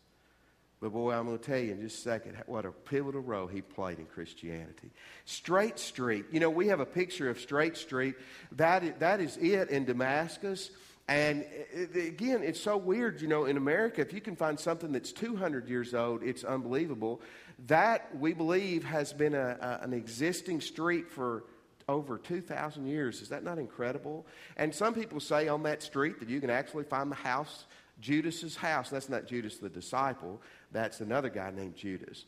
But 0.81 0.93
boy, 0.93 1.13
I'm 1.13 1.27
going 1.27 1.39
to 1.39 1.45
tell 1.45 1.59
you 1.59 1.71
in 1.71 1.81
just 1.81 1.99
a 1.99 2.01
second 2.01 2.37
what 2.47 2.67
a 2.67 2.73
pivotal 2.73 3.21
role 3.21 3.47
he 3.47 3.63
played 3.63 4.01
in 4.01 4.07
Christianity. 4.07 4.91
Straight 5.25 5.79
Street. 5.79 6.25
You 6.33 6.41
know, 6.41 6.51
we 6.51 6.67
have 6.69 6.81
a 6.81 6.87
picture 6.87 7.31
of 7.31 7.39
Straight 7.39 7.77
Street. 7.77 8.17
That 8.53 8.83
is, 8.83 8.93
that 8.99 9.21
is 9.21 9.37
it 9.37 9.71
in 9.71 9.85
Damascus. 9.85 10.71
And 11.07 11.45
uh, 11.77 11.83
uh, 11.83 12.01
again, 12.01 12.43
it's 12.43 12.61
so 12.61 12.77
weird, 12.77 13.21
you 13.21 13.29
know, 13.29 13.45
in 13.45 13.57
America, 13.57 14.01
if 14.01 14.13
you 14.13 14.21
can 14.21 14.35
find 14.35 14.59
something 14.59 14.91
that's 14.91 15.13
200 15.13 15.69
years 15.69 15.95
old, 15.95 16.25
it's 16.25 16.43
unbelievable. 16.43 17.21
That, 17.67 18.17
we 18.19 18.33
believe, 18.33 18.83
has 18.83 19.13
been 19.13 19.35
a, 19.35 19.57
a, 19.61 19.85
an 19.85 19.93
existing 19.93 20.63
street 20.63 21.09
for 21.09 21.45
over 21.93 22.19
2,000 22.19 22.87
years. 22.87 23.23
Is 23.23 23.29
that 23.29 23.45
not 23.45 23.59
incredible? 23.59 24.27
And 24.57 24.75
some 24.75 24.95
people 24.95 25.21
say 25.21 25.49
on 25.49 25.63
that 25.65 25.83
street 25.83 26.19
that 26.21 26.29
you 26.29 26.41
can 26.41 26.51
actually 26.51 26.85
find 26.85 27.11
the 27.11 27.17
house, 27.17 27.67
Judas's 28.01 28.57
house. 28.57 28.91
That's 28.91 29.09
not 29.09 29.27
Judas 29.27 29.59
the 29.59 29.69
disciple, 29.69 30.41
that's 30.73 31.01
another 31.01 31.29
guy 31.29 31.51
named 31.51 31.77
Judas. 31.77 32.25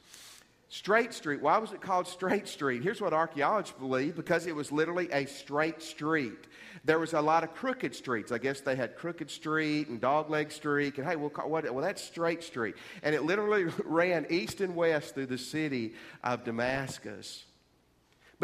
Straight 0.68 1.14
Street. 1.14 1.40
Why 1.40 1.58
was 1.58 1.72
it 1.72 1.80
called 1.80 2.08
Straight 2.08 2.48
Street? 2.48 2.82
Here's 2.82 3.00
what 3.00 3.12
archaeologists 3.12 3.78
believe 3.78 4.16
because 4.16 4.46
it 4.46 4.56
was 4.56 4.72
literally 4.72 5.08
a 5.12 5.26
straight 5.26 5.80
street. 5.80 6.48
There 6.84 6.98
was 6.98 7.12
a 7.12 7.20
lot 7.20 7.44
of 7.44 7.54
crooked 7.54 7.94
streets. 7.94 8.32
I 8.32 8.38
guess 8.38 8.60
they 8.60 8.74
had 8.74 8.96
Crooked 8.96 9.30
Street 9.30 9.88
and 9.88 10.00
Dogleg 10.00 10.50
Street. 10.50 10.98
And 10.98 11.06
hey, 11.06 11.14
we'll 11.14 11.30
call, 11.30 11.48
what, 11.48 11.64
well, 11.72 11.84
that's 11.84 12.02
Straight 12.02 12.42
Street. 12.42 12.74
And 13.04 13.14
it 13.14 13.22
literally 13.22 13.66
ran 13.84 14.26
east 14.30 14.60
and 14.60 14.74
west 14.74 15.14
through 15.14 15.26
the 15.26 15.38
city 15.38 15.94
of 16.24 16.42
Damascus. 16.42 17.44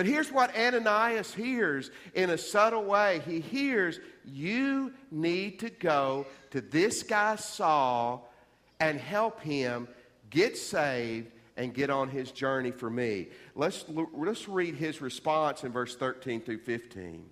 But 0.00 0.06
here's 0.06 0.32
what 0.32 0.56
Ananias 0.56 1.34
hears 1.34 1.90
in 2.14 2.30
a 2.30 2.38
subtle 2.38 2.84
way. 2.84 3.20
He 3.26 3.40
hears, 3.40 4.00
You 4.24 4.94
need 5.10 5.58
to 5.58 5.68
go 5.68 6.24
to 6.52 6.62
this 6.62 7.02
guy 7.02 7.36
Saul 7.36 8.32
and 8.80 8.98
help 8.98 9.42
him 9.42 9.88
get 10.30 10.56
saved 10.56 11.30
and 11.58 11.74
get 11.74 11.90
on 11.90 12.08
his 12.08 12.32
journey 12.32 12.70
for 12.70 12.88
me. 12.88 13.28
Let's, 13.54 13.84
let's 14.14 14.48
read 14.48 14.74
his 14.74 15.02
response 15.02 15.64
in 15.64 15.72
verse 15.72 15.94
13 15.96 16.40
through 16.40 16.60
15. 16.60 17.26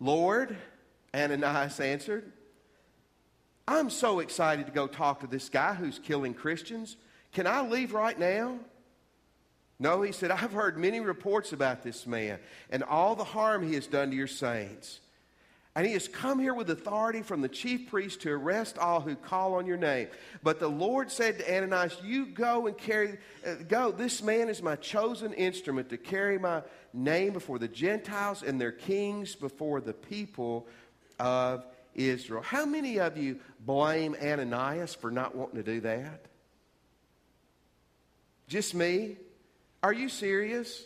Lord, 0.00 0.56
Ananias 1.14 1.78
answered, 1.78 2.32
I'm 3.66 3.90
so 3.90 4.20
excited 4.20 4.64
to 4.64 4.72
go 4.72 4.86
talk 4.86 5.20
to 5.20 5.26
this 5.26 5.50
guy 5.50 5.74
who's 5.74 5.98
killing 5.98 6.32
Christians. 6.32 6.96
Can 7.32 7.46
I 7.46 7.60
leave 7.60 7.92
right 7.92 8.18
now? 8.18 8.60
No, 9.80 10.02
he 10.02 10.12
said, 10.12 10.30
I've 10.30 10.52
heard 10.52 10.76
many 10.76 11.00
reports 11.00 11.52
about 11.52 11.82
this 11.82 12.06
man 12.06 12.40
and 12.70 12.82
all 12.82 13.14
the 13.14 13.24
harm 13.24 13.66
he 13.66 13.74
has 13.74 13.86
done 13.86 14.10
to 14.10 14.16
your 14.16 14.26
saints. 14.26 15.00
And 15.76 15.86
he 15.86 15.92
has 15.92 16.08
come 16.08 16.40
here 16.40 16.54
with 16.54 16.68
authority 16.70 17.22
from 17.22 17.40
the 17.40 17.48
chief 17.48 17.88
priest 17.88 18.22
to 18.22 18.30
arrest 18.30 18.78
all 18.78 19.00
who 19.00 19.14
call 19.14 19.54
on 19.54 19.66
your 19.66 19.76
name. 19.76 20.08
But 20.42 20.58
the 20.58 20.66
Lord 20.66 21.08
said 21.12 21.38
to 21.38 21.56
Ananias, 21.56 21.96
You 22.02 22.26
go 22.26 22.66
and 22.66 22.76
carry, 22.76 23.18
uh, 23.46 23.54
go. 23.68 23.92
This 23.92 24.20
man 24.20 24.48
is 24.48 24.60
my 24.60 24.74
chosen 24.74 25.32
instrument 25.34 25.90
to 25.90 25.96
carry 25.96 26.36
my 26.36 26.62
name 26.92 27.32
before 27.32 27.60
the 27.60 27.68
Gentiles 27.68 28.42
and 28.42 28.60
their 28.60 28.72
kings 28.72 29.36
before 29.36 29.80
the 29.80 29.92
people 29.92 30.66
of 31.20 31.64
Israel. 31.94 32.42
How 32.42 32.66
many 32.66 32.98
of 32.98 33.16
you 33.16 33.38
blame 33.60 34.16
Ananias 34.20 34.96
for 34.96 35.12
not 35.12 35.36
wanting 35.36 35.62
to 35.62 35.62
do 35.62 35.80
that? 35.82 36.24
Just 38.48 38.74
me? 38.74 39.16
Are 39.82 39.92
you 39.92 40.08
serious? 40.08 40.82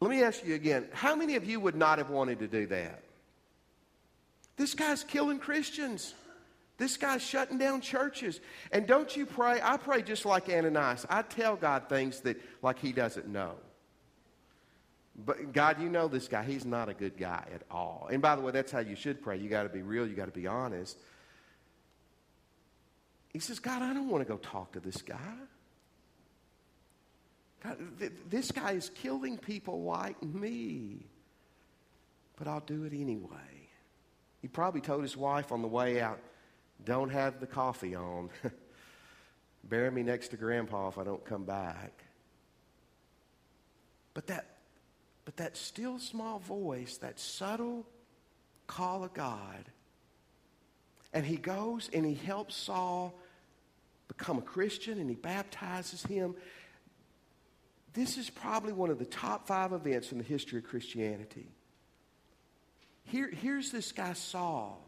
Let 0.00 0.10
me 0.10 0.22
ask 0.22 0.44
you 0.44 0.54
again 0.54 0.86
how 0.92 1.16
many 1.16 1.36
of 1.36 1.44
you 1.44 1.58
would 1.60 1.74
not 1.74 1.98
have 1.98 2.10
wanted 2.10 2.40
to 2.40 2.46
do 2.46 2.66
that? 2.66 3.02
This 4.56 4.74
guy's 4.74 5.02
killing 5.02 5.38
Christians. 5.38 6.14
This 6.76 6.96
guy's 6.96 7.22
shutting 7.22 7.58
down 7.58 7.80
churches. 7.80 8.40
And 8.72 8.86
don't 8.86 9.16
you 9.16 9.26
pray? 9.26 9.60
I 9.62 9.76
pray 9.76 10.02
just 10.02 10.24
like 10.24 10.48
Ananias. 10.48 11.06
I 11.08 11.22
tell 11.22 11.56
God 11.56 11.88
things 11.88 12.20
that 12.20 12.36
like 12.62 12.78
he 12.78 12.92
doesn't 12.92 13.28
know. 13.28 13.52
But 15.16 15.52
God, 15.52 15.80
you 15.80 15.88
know 15.88 16.08
this 16.08 16.26
guy. 16.26 16.42
He's 16.42 16.64
not 16.64 16.88
a 16.88 16.94
good 16.94 17.16
guy 17.16 17.44
at 17.54 17.62
all. 17.70 18.08
And 18.10 18.20
by 18.20 18.34
the 18.34 18.42
way, 18.42 18.50
that's 18.50 18.72
how 18.72 18.80
you 18.80 18.96
should 18.96 19.22
pray. 19.22 19.38
You 19.38 19.48
got 19.48 19.62
to 19.62 19.68
be 19.68 19.82
real, 19.82 20.06
you 20.06 20.14
got 20.14 20.26
to 20.26 20.32
be 20.32 20.48
honest. 20.48 20.98
He 23.32 23.38
says, 23.38 23.58
God, 23.58 23.82
I 23.82 23.94
don't 23.94 24.08
want 24.08 24.26
to 24.26 24.28
go 24.30 24.38
talk 24.38 24.72
to 24.72 24.80
this 24.80 25.02
guy. 25.02 25.16
God, 27.64 27.78
th- 27.98 28.12
this 28.28 28.52
guy 28.52 28.72
is 28.72 28.90
killing 28.90 29.38
people 29.38 29.82
like 29.82 30.22
me, 30.22 31.06
but 32.36 32.46
I'll 32.46 32.60
do 32.60 32.84
it 32.84 32.92
anyway. 32.92 33.68
He 34.42 34.48
probably 34.48 34.82
told 34.82 35.02
his 35.02 35.16
wife 35.16 35.50
on 35.50 35.62
the 35.62 35.68
way 35.68 36.00
out, 36.00 36.20
Don't 36.84 37.10
have 37.10 37.40
the 37.40 37.46
coffee 37.46 37.94
on. 37.94 38.28
Bury 39.64 39.90
me 39.90 40.02
next 40.02 40.28
to 40.28 40.36
grandpa 40.36 40.88
if 40.88 40.98
I 40.98 41.04
don't 41.04 41.24
come 41.24 41.44
back. 41.44 42.04
But 44.12 44.26
that, 44.26 44.46
but 45.24 45.38
that 45.38 45.56
still 45.56 45.98
small 45.98 46.38
voice, 46.38 46.98
that 46.98 47.18
subtle 47.18 47.86
call 48.66 49.04
of 49.04 49.14
God, 49.14 49.64
and 51.14 51.24
he 51.24 51.36
goes 51.36 51.88
and 51.92 52.04
he 52.04 52.14
helps 52.14 52.54
Saul 52.54 53.14
become 54.08 54.36
a 54.36 54.42
Christian 54.42 54.98
and 54.98 55.08
he 55.08 55.16
baptizes 55.16 56.02
him. 56.02 56.34
This 57.94 58.18
is 58.18 58.28
probably 58.28 58.72
one 58.72 58.90
of 58.90 58.98
the 58.98 59.04
top 59.04 59.46
five 59.46 59.72
events 59.72 60.10
in 60.12 60.18
the 60.18 60.24
history 60.24 60.58
of 60.58 60.64
Christianity. 60.64 61.46
Here, 63.04 63.30
here's 63.30 63.70
this 63.70 63.92
guy, 63.92 64.12
Saul, 64.14 64.84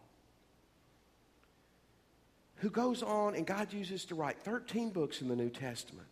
who 2.57 2.71
goes 2.71 3.03
on 3.03 3.37
and 3.37 3.47
God 3.47 3.73
uses 3.73 4.05
to 4.07 4.15
write 4.15 4.39
13 4.41 4.91
books 4.91 5.23
in 5.23 5.29
the 5.29 5.37
New 5.37 5.51
Testament. 5.51 6.09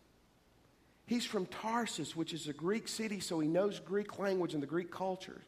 He's 1.07 1.25
from 1.25 1.47
Tarsus, 1.47 2.15
which 2.15 2.33
is 2.33 2.47
a 2.47 2.53
Greek 2.53 2.89
city, 2.89 3.21
so 3.21 3.41
he 3.41 3.49
knows 3.49 3.81
Greek 3.81 4.19
language 4.19 4.55
and 4.55 4.63
the 4.63 4.67
Greek 4.67 4.91
culture. 4.91 5.43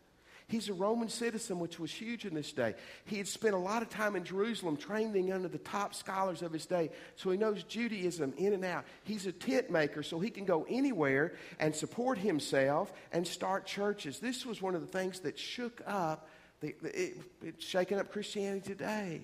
He's 0.48 0.68
a 0.68 0.74
Roman 0.74 1.08
citizen, 1.08 1.58
which 1.58 1.80
was 1.80 1.90
huge 1.90 2.24
in 2.24 2.32
this 2.32 2.52
day. 2.52 2.76
He 3.06 3.18
had 3.18 3.26
spent 3.26 3.54
a 3.54 3.58
lot 3.58 3.82
of 3.82 3.88
time 3.88 4.14
in 4.14 4.22
Jerusalem 4.22 4.76
training 4.76 5.32
under 5.32 5.48
the 5.48 5.58
top 5.58 5.92
scholars 5.92 6.40
of 6.40 6.52
his 6.52 6.66
day, 6.66 6.90
so 7.16 7.32
he 7.32 7.36
knows 7.36 7.64
Judaism 7.64 8.32
in 8.38 8.52
and 8.52 8.64
out. 8.64 8.84
He's 9.02 9.26
a 9.26 9.32
tent 9.32 9.70
maker, 9.70 10.04
so 10.04 10.20
he 10.20 10.30
can 10.30 10.44
go 10.44 10.64
anywhere 10.68 11.34
and 11.58 11.74
support 11.74 12.16
himself 12.18 12.92
and 13.10 13.26
start 13.26 13.66
churches. 13.66 14.20
This 14.20 14.46
was 14.46 14.62
one 14.62 14.76
of 14.76 14.82
the 14.82 14.86
things 14.86 15.18
that 15.20 15.36
shook 15.36 15.82
up, 15.84 16.28
the, 16.60 16.76
it, 16.84 17.16
it's 17.42 17.64
shaking 17.64 17.98
up 17.98 18.12
Christianity 18.12 18.68
today. 18.68 19.22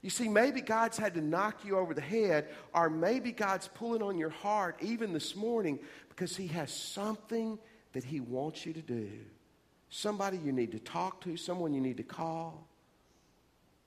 You 0.00 0.10
see, 0.10 0.28
maybe 0.28 0.60
God's 0.60 0.96
had 0.96 1.14
to 1.14 1.20
knock 1.20 1.64
you 1.64 1.76
over 1.76 1.92
the 1.92 2.00
head, 2.00 2.46
or 2.72 2.88
maybe 2.88 3.32
God's 3.32 3.66
pulling 3.66 4.02
on 4.02 4.16
your 4.16 4.30
heart 4.30 4.76
even 4.80 5.12
this 5.12 5.34
morning 5.34 5.80
because 6.08 6.36
He 6.36 6.46
has 6.48 6.72
something 6.72 7.58
that 7.94 8.04
He 8.04 8.20
wants 8.20 8.64
you 8.64 8.72
to 8.74 8.82
do 8.82 9.10
somebody 9.90 10.38
you 10.38 10.52
need 10.52 10.72
to 10.72 10.78
talk 10.78 11.20
to, 11.22 11.36
someone 11.36 11.72
you 11.72 11.80
need 11.80 11.96
to 11.96 12.02
call, 12.02 12.66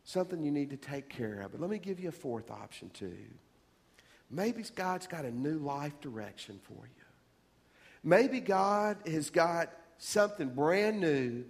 something 0.03 0.43
you 0.43 0.51
need 0.51 0.69
to 0.71 0.77
take 0.77 1.09
care 1.09 1.41
of. 1.41 1.51
But 1.51 1.61
let 1.61 1.69
me 1.69 1.77
give 1.77 1.99
you 1.99 2.09
a 2.09 2.13
fourth 2.13 2.49
option, 2.49 2.89
too. 2.89 3.17
Maybe 4.29 4.63
God's 4.75 5.07
got 5.07 5.25
a 5.25 5.31
new 5.31 5.57
life 5.57 5.99
direction 5.99 6.59
for 6.63 6.73
you. 6.73 7.03
Maybe 8.03 8.39
God 8.39 8.97
has 9.05 9.29
got 9.29 9.69
something 9.97 10.49
brand 10.49 10.99
new 10.99 11.43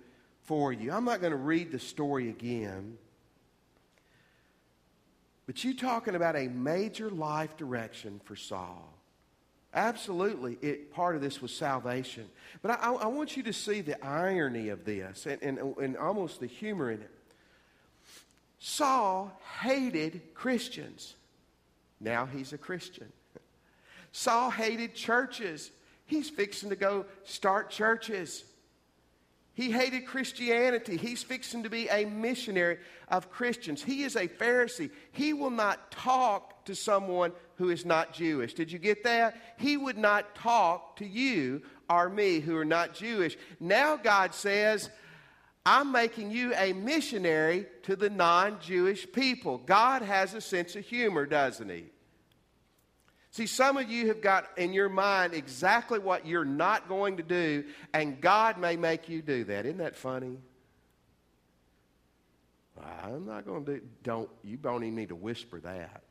for 0.43 0.73
you. 0.73 0.91
I'm 0.91 1.05
not 1.05 1.21
going 1.21 1.31
to 1.31 1.37
read 1.37 1.71
the 1.71 1.79
story 1.79 2.29
again. 2.29 2.97
But 5.45 5.63
you 5.63 5.73
talking 5.75 6.15
about 6.15 6.35
a 6.35 6.47
major 6.47 7.09
life 7.09 7.55
direction 7.55 8.19
for 8.25 8.35
Saul. 8.35 8.97
Absolutely, 9.73 10.57
it, 10.61 10.91
part 10.93 11.15
of 11.15 11.21
this 11.21 11.41
was 11.41 11.53
salvation. 11.53 12.27
But 12.61 12.71
I, 12.71 12.91
I, 12.91 13.07
want 13.07 13.37
you 13.37 13.43
to 13.43 13.53
see 13.53 13.79
the 13.79 14.03
irony 14.05 14.67
of 14.67 14.83
this 14.83 15.25
and, 15.25 15.41
and, 15.41 15.77
and 15.77 15.95
almost 15.95 16.41
the 16.41 16.47
humor 16.47 16.91
in 16.91 16.99
it. 16.99 17.11
Saul 18.59 19.31
hated 19.61 20.33
Christians. 20.33 21.15
Now 22.01 22.25
he's 22.25 22.51
a 22.51 22.57
Christian. 22.57 23.11
Saul 24.11 24.51
hated 24.51 24.93
churches. 24.93 25.71
He's 26.05 26.29
fixing 26.29 26.69
to 26.69 26.75
go 26.75 27.05
start 27.23 27.69
churches. 27.69 28.43
He 29.61 29.69
hated 29.69 30.07
Christianity. 30.07 30.97
He's 30.97 31.21
fixing 31.21 31.61
to 31.61 31.69
be 31.69 31.87
a 31.87 32.05
missionary 32.05 32.79
of 33.09 33.29
Christians. 33.29 33.83
He 33.83 34.01
is 34.01 34.15
a 34.15 34.27
Pharisee. 34.27 34.89
He 35.11 35.33
will 35.33 35.51
not 35.51 35.91
talk 35.91 36.65
to 36.65 36.73
someone 36.73 37.31
who 37.57 37.69
is 37.69 37.85
not 37.85 38.11
Jewish. 38.11 38.55
Did 38.55 38.71
you 38.71 38.79
get 38.79 39.03
that? 39.03 39.39
He 39.57 39.77
would 39.77 39.99
not 39.99 40.33
talk 40.33 40.95
to 40.95 41.05
you 41.05 41.61
or 41.87 42.09
me 42.09 42.39
who 42.39 42.57
are 42.57 42.65
not 42.65 42.95
Jewish. 42.95 43.37
Now 43.59 43.97
God 43.97 44.33
says, 44.33 44.89
I'm 45.63 45.91
making 45.91 46.31
you 46.31 46.55
a 46.55 46.73
missionary 46.73 47.67
to 47.83 47.95
the 47.95 48.09
non 48.09 48.59
Jewish 48.61 49.11
people. 49.11 49.59
God 49.59 50.01
has 50.01 50.33
a 50.33 50.41
sense 50.41 50.75
of 50.75 50.85
humor, 50.85 51.27
doesn't 51.27 51.69
he? 51.69 51.85
See, 53.31 53.47
some 53.47 53.77
of 53.77 53.89
you 53.89 54.07
have 54.07 54.21
got 54.21 54.49
in 54.57 54.73
your 54.73 54.89
mind 54.89 55.33
exactly 55.33 55.99
what 55.99 56.25
you're 56.25 56.43
not 56.43 56.89
going 56.89 57.15
to 57.17 57.23
do, 57.23 57.63
and 57.93 58.19
God 58.19 58.57
may 58.57 58.75
make 58.75 59.07
you 59.07 59.21
do 59.21 59.45
that. 59.45 59.65
Isn't 59.65 59.77
that 59.77 59.95
funny? 59.95 60.37
I'm 63.03 63.25
not 63.25 63.45
going 63.45 63.63
to 63.65 63.75
do, 63.75 63.81
don't, 64.03 64.29
you 64.43 64.57
don't 64.57 64.83
even 64.83 64.95
need 64.95 65.09
to 65.09 65.15
whisper 65.15 65.59
that. 65.61 66.03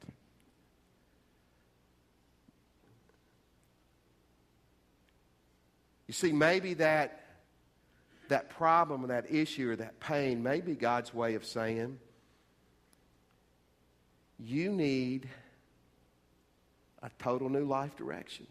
You 6.07 6.15
see, 6.15 6.33
maybe 6.33 6.75
that, 6.75 7.25
that 8.29 8.51
problem 8.51 9.05
or 9.05 9.09
that 9.09 9.31
issue 9.31 9.71
or 9.71 9.77
that 9.77 10.01
pain 10.01 10.43
may 10.43 10.61
be 10.61 10.75
God's 10.75 11.13
way 11.13 11.35
of 11.35 11.45
saying, 11.45 11.99
you 14.39 14.71
need 14.71 15.29
a 17.03 17.11
total 17.19 17.49
new 17.49 17.65
life 17.65 17.97
direction. 17.97 18.47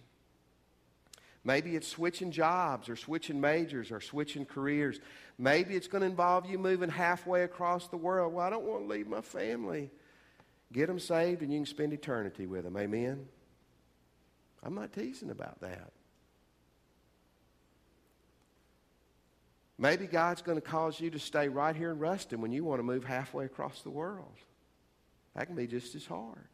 Maybe 1.44 1.76
it's 1.76 1.88
switching 1.88 2.32
jobs 2.32 2.90
or 2.90 2.96
switching 2.96 3.40
majors 3.40 3.92
or 3.92 4.02
switching 4.02 4.46
careers. 4.46 5.00
Maybe 5.38 5.76
it's 5.76 5.88
going 5.88 6.02
to 6.02 6.08
involve 6.08 6.46
you 6.46 6.60
moving 6.60 6.90
halfway 6.90 7.44
across 7.44 7.88
the 7.88 7.98
world. 7.98 8.34
Well, 8.34 8.46
I 8.46 8.50
don't 8.50 8.66
want 8.66 8.84
to 8.84 8.90
leave 8.90 9.08
my 9.08 9.22
family. 9.22 9.90
Get 10.72 10.88
them 10.88 11.00
saved 11.00 11.42
and 11.42 11.52
you 11.52 11.60
can 11.60 11.66
spend 11.66 11.94
eternity 11.94 12.46
with 12.46 12.66
them. 12.66 12.76
Amen? 12.76 13.26
I'm 14.62 14.76
not 14.76 14.92
teasing 14.92 15.30
about 15.30 15.62
that. 15.62 15.92
Maybe 19.78 20.08
God's 20.08 20.42
going 20.42 20.58
to 20.58 20.62
cause 20.62 21.00
you 21.00 21.10
to 21.12 21.20
stay 21.20 21.48
right 21.48 21.74
here 21.74 21.92
in 21.92 22.00
Ruston 22.00 22.42
when 22.42 22.52
you 22.52 22.66
want 22.66 22.80
to 22.80 22.84
move 22.84 23.06
halfway 23.06 23.46
across 23.46 23.82
the 23.82 23.90
world. 23.90 24.36
That 25.36 25.48
can 25.48 25.56
be 25.56 25.68
just 25.68 25.96
as 25.96 26.06
hard. 26.06 26.50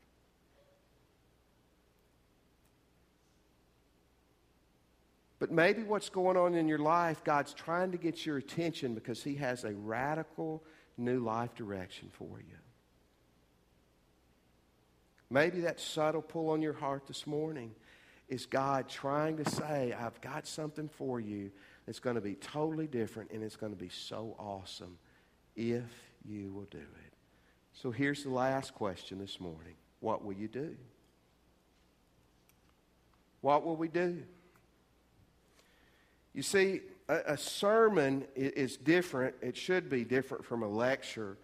But 5.45 5.53
maybe 5.53 5.83
what's 5.83 6.09
going 6.09 6.37
on 6.37 6.55
in 6.55 6.67
your 6.67 6.79
life, 6.79 7.23
God's 7.23 7.53
trying 7.53 7.91
to 7.91 7.99
get 7.99 8.25
your 8.25 8.37
attention 8.37 8.95
because 8.95 9.21
He 9.21 9.35
has 9.35 9.63
a 9.63 9.75
radical 9.75 10.63
new 10.97 11.19
life 11.19 11.53
direction 11.53 12.09
for 12.11 12.39
you. 12.39 12.57
Maybe 15.29 15.59
that 15.59 15.79
subtle 15.79 16.23
pull 16.23 16.49
on 16.49 16.63
your 16.63 16.73
heart 16.73 17.05
this 17.05 17.27
morning 17.27 17.75
is 18.27 18.47
God 18.47 18.89
trying 18.89 19.37
to 19.37 19.47
say, 19.47 19.93
I've 19.93 20.19
got 20.19 20.47
something 20.47 20.89
for 20.89 21.19
you 21.19 21.51
that's 21.85 21.99
going 21.99 22.15
to 22.15 22.23
be 22.23 22.33
totally 22.33 22.87
different 22.87 23.29
and 23.29 23.43
it's 23.43 23.55
going 23.55 23.71
to 23.71 23.77
be 23.77 23.89
so 23.89 24.35
awesome 24.39 24.97
if 25.55 25.91
you 26.27 26.53
will 26.53 26.67
do 26.71 26.79
it. 26.79 27.13
So 27.71 27.91
here's 27.91 28.23
the 28.23 28.31
last 28.31 28.73
question 28.73 29.19
this 29.19 29.39
morning 29.39 29.75
What 29.99 30.25
will 30.25 30.33
you 30.33 30.47
do? 30.47 30.75
What 33.41 33.63
will 33.63 33.75
we 33.75 33.89
do? 33.89 34.23
You 36.35 36.43
see, 36.43 36.81
a, 37.07 37.19
a 37.27 37.37
sermon 37.37 38.25
is 38.35 38.75
different. 38.75 39.35
It 39.41 39.55
should 39.55 39.89
be 39.89 40.03
different 40.03 40.43
from 40.43 40.63
a 40.63 40.67
lecture, 40.67 41.37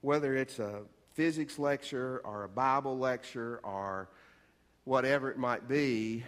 whether 0.00 0.34
it's 0.36 0.58
a 0.58 0.80
physics 1.14 1.60
lecture 1.60 2.20
or 2.24 2.42
a 2.42 2.48
Bible 2.48 2.98
lecture 2.98 3.60
or 3.62 4.08
whatever 4.84 5.30
it 5.30 5.38
might 5.38 5.68
be, 5.68 6.24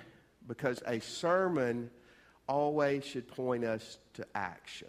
because 0.47 0.81
a 0.87 1.01
sermon 1.01 1.91
always 2.47 3.05
should 3.05 3.27
point 3.27 3.65
us 3.65 3.99
to 4.13 4.25
action. 4.33 4.89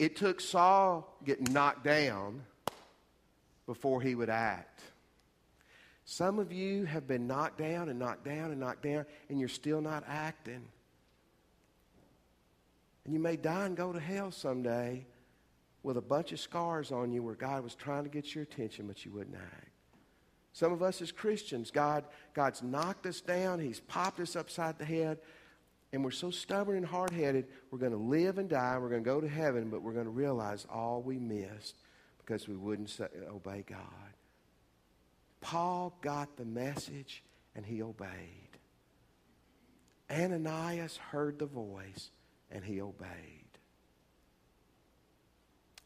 It 0.00 0.16
took 0.16 0.40
Saul 0.40 1.16
getting 1.24 1.52
knocked 1.52 1.84
down 1.84 2.42
before 3.66 4.02
he 4.02 4.16
would 4.16 4.30
act. 4.30 4.80
Some 6.04 6.40
of 6.40 6.50
you 6.52 6.84
have 6.86 7.06
been 7.06 7.28
knocked 7.28 7.58
down 7.58 7.88
and 7.88 8.00
knocked 8.00 8.24
down 8.24 8.50
and 8.50 8.58
knocked 8.58 8.82
down, 8.82 9.06
and 9.28 9.38
you're 9.38 9.48
still 9.48 9.80
not 9.80 10.02
acting. 10.08 10.64
And 13.04 13.14
you 13.14 13.20
may 13.20 13.36
die 13.36 13.66
and 13.66 13.76
go 13.76 13.92
to 13.92 14.00
hell 14.00 14.30
someday 14.30 15.06
with 15.82 15.96
a 15.96 16.02
bunch 16.02 16.32
of 16.32 16.40
scars 16.40 16.92
on 16.92 17.12
you 17.12 17.22
where 17.22 17.34
God 17.34 17.62
was 17.62 17.74
trying 17.74 18.04
to 18.04 18.10
get 18.10 18.34
your 18.34 18.44
attention, 18.44 18.86
but 18.86 19.04
you 19.04 19.12
wouldn't 19.12 19.36
act. 19.36 19.68
Some 20.52 20.72
of 20.72 20.82
us 20.82 21.00
as 21.00 21.12
Christians, 21.12 21.70
God, 21.70 22.04
God's 22.34 22.62
knocked 22.62 23.06
us 23.06 23.20
down, 23.20 23.60
He's 23.60 23.80
popped 23.80 24.20
us 24.20 24.36
upside 24.36 24.78
the 24.78 24.84
head, 24.84 25.18
and 25.92 26.04
we're 26.04 26.10
so 26.10 26.30
stubborn 26.30 26.76
and 26.76 26.86
hard 26.86 27.12
headed, 27.12 27.46
we're 27.70 27.78
going 27.78 27.92
to 27.92 27.98
live 27.98 28.38
and 28.38 28.48
die, 28.48 28.76
we're 28.78 28.90
going 28.90 29.02
to 29.02 29.08
go 29.08 29.20
to 29.20 29.28
heaven, 29.28 29.70
but 29.70 29.82
we're 29.82 29.92
going 29.92 30.04
to 30.04 30.10
realize 30.10 30.66
all 30.70 31.02
we 31.02 31.18
missed 31.18 31.76
because 32.18 32.48
we 32.48 32.56
wouldn't 32.56 32.96
obey 33.28 33.64
God. 33.66 33.78
Paul 35.40 35.96
got 36.02 36.36
the 36.36 36.44
message 36.44 37.22
and 37.54 37.64
he 37.64 37.82
obeyed. 37.82 38.08
Ananias 40.10 40.96
heard 40.96 41.38
the 41.38 41.46
voice 41.46 42.10
and 42.50 42.64
he 42.64 42.80
obeyed. 42.80 43.40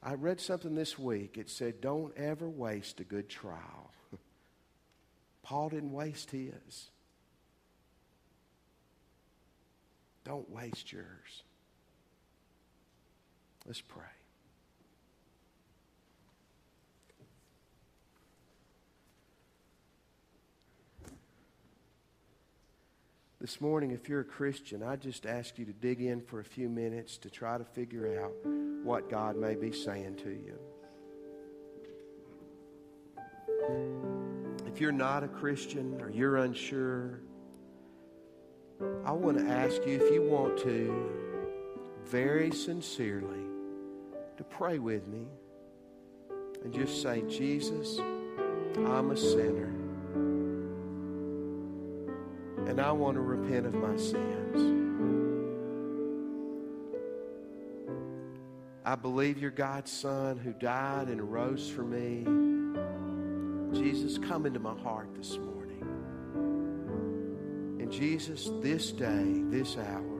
I 0.02 0.14
read 0.14 0.40
something 0.40 0.74
this 0.74 0.98
week. 0.98 1.38
It 1.38 1.48
said, 1.48 1.80
Don't 1.80 2.16
ever 2.16 2.48
waste 2.48 3.00
a 3.00 3.04
good 3.04 3.28
trial. 3.28 3.92
Paul 5.42 5.70
didn't 5.70 5.92
waste 5.92 6.30
his. 6.30 6.90
Don't 10.24 10.48
waste 10.50 10.92
yours. 10.92 11.42
Let's 13.66 13.80
pray. 13.80 14.13
This 23.44 23.60
morning, 23.60 23.90
if 23.90 24.08
you're 24.08 24.20
a 24.20 24.24
Christian, 24.24 24.82
I 24.82 24.96
just 24.96 25.26
ask 25.26 25.58
you 25.58 25.66
to 25.66 25.72
dig 25.74 26.00
in 26.00 26.22
for 26.22 26.40
a 26.40 26.44
few 26.44 26.70
minutes 26.70 27.18
to 27.18 27.28
try 27.28 27.58
to 27.58 27.64
figure 27.64 28.18
out 28.18 28.32
what 28.82 29.10
God 29.10 29.36
may 29.36 29.54
be 29.54 29.70
saying 29.70 30.16
to 30.24 30.30
you. 30.30 30.58
If 34.66 34.80
you're 34.80 34.92
not 34.92 35.24
a 35.24 35.28
Christian 35.28 36.00
or 36.00 36.08
you're 36.08 36.38
unsure, 36.38 37.20
I 39.04 39.12
want 39.12 39.36
to 39.36 39.44
ask 39.46 39.76
you 39.86 40.02
if 40.02 40.10
you 40.10 40.22
want 40.22 40.56
to, 40.60 41.12
very 42.06 42.50
sincerely, 42.50 43.44
to 44.38 44.44
pray 44.44 44.78
with 44.78 45.06
me 45.06 45.26
and 46.64 46.72
just 46.72 47.02
say, 47.02 47.20
Jesus, 47.28 47.98
I'm 47.98 49.10
a 49.10 49.16
sinner 49.18 49.73
and 52.66 52.80
I 52.80 52.92
want 52.92 53.16
to 53.16 53.20
repent 53.20 53.66
of 53.66 53.74
my 53.74 53.96
sins. 53.96 54.84
I 58.86 58.96
believe 58.96 59.38
you're 59.38 59.50
God's 59.50 59.90
Son 59.90 60.38
who 60.38 60.52
died 60.52 61.08
and 61.08 61.32
rose 61.32 61.68
for 61.70 61.82
me. 61.82 62.24
Jesus, 63.72 64.18
come 64.18 64.46
into 64.46 64.60
my 64.60 64.78
heart 64.78 65.08
this 65.16 65.38
morning. 65.38 65.82
And 67.80 67.90
Jesus, 67.90 68.50
this 68.60 68.92
day, 68.92 69.42
this 69.48 69.76
hour, 69.76 70.14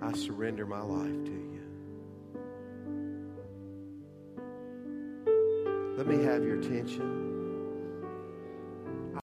I 0.00 0.12
surrender 0.12 0.66
my 0.66 0.82
life 0.82 1.24
to 1.24 1.30
you. 1.30 1.48
Let 5.96 6.06
me 6.06 6.24
have 6.24 6.42
your 6.42 6.58
attention. 6.58 7.31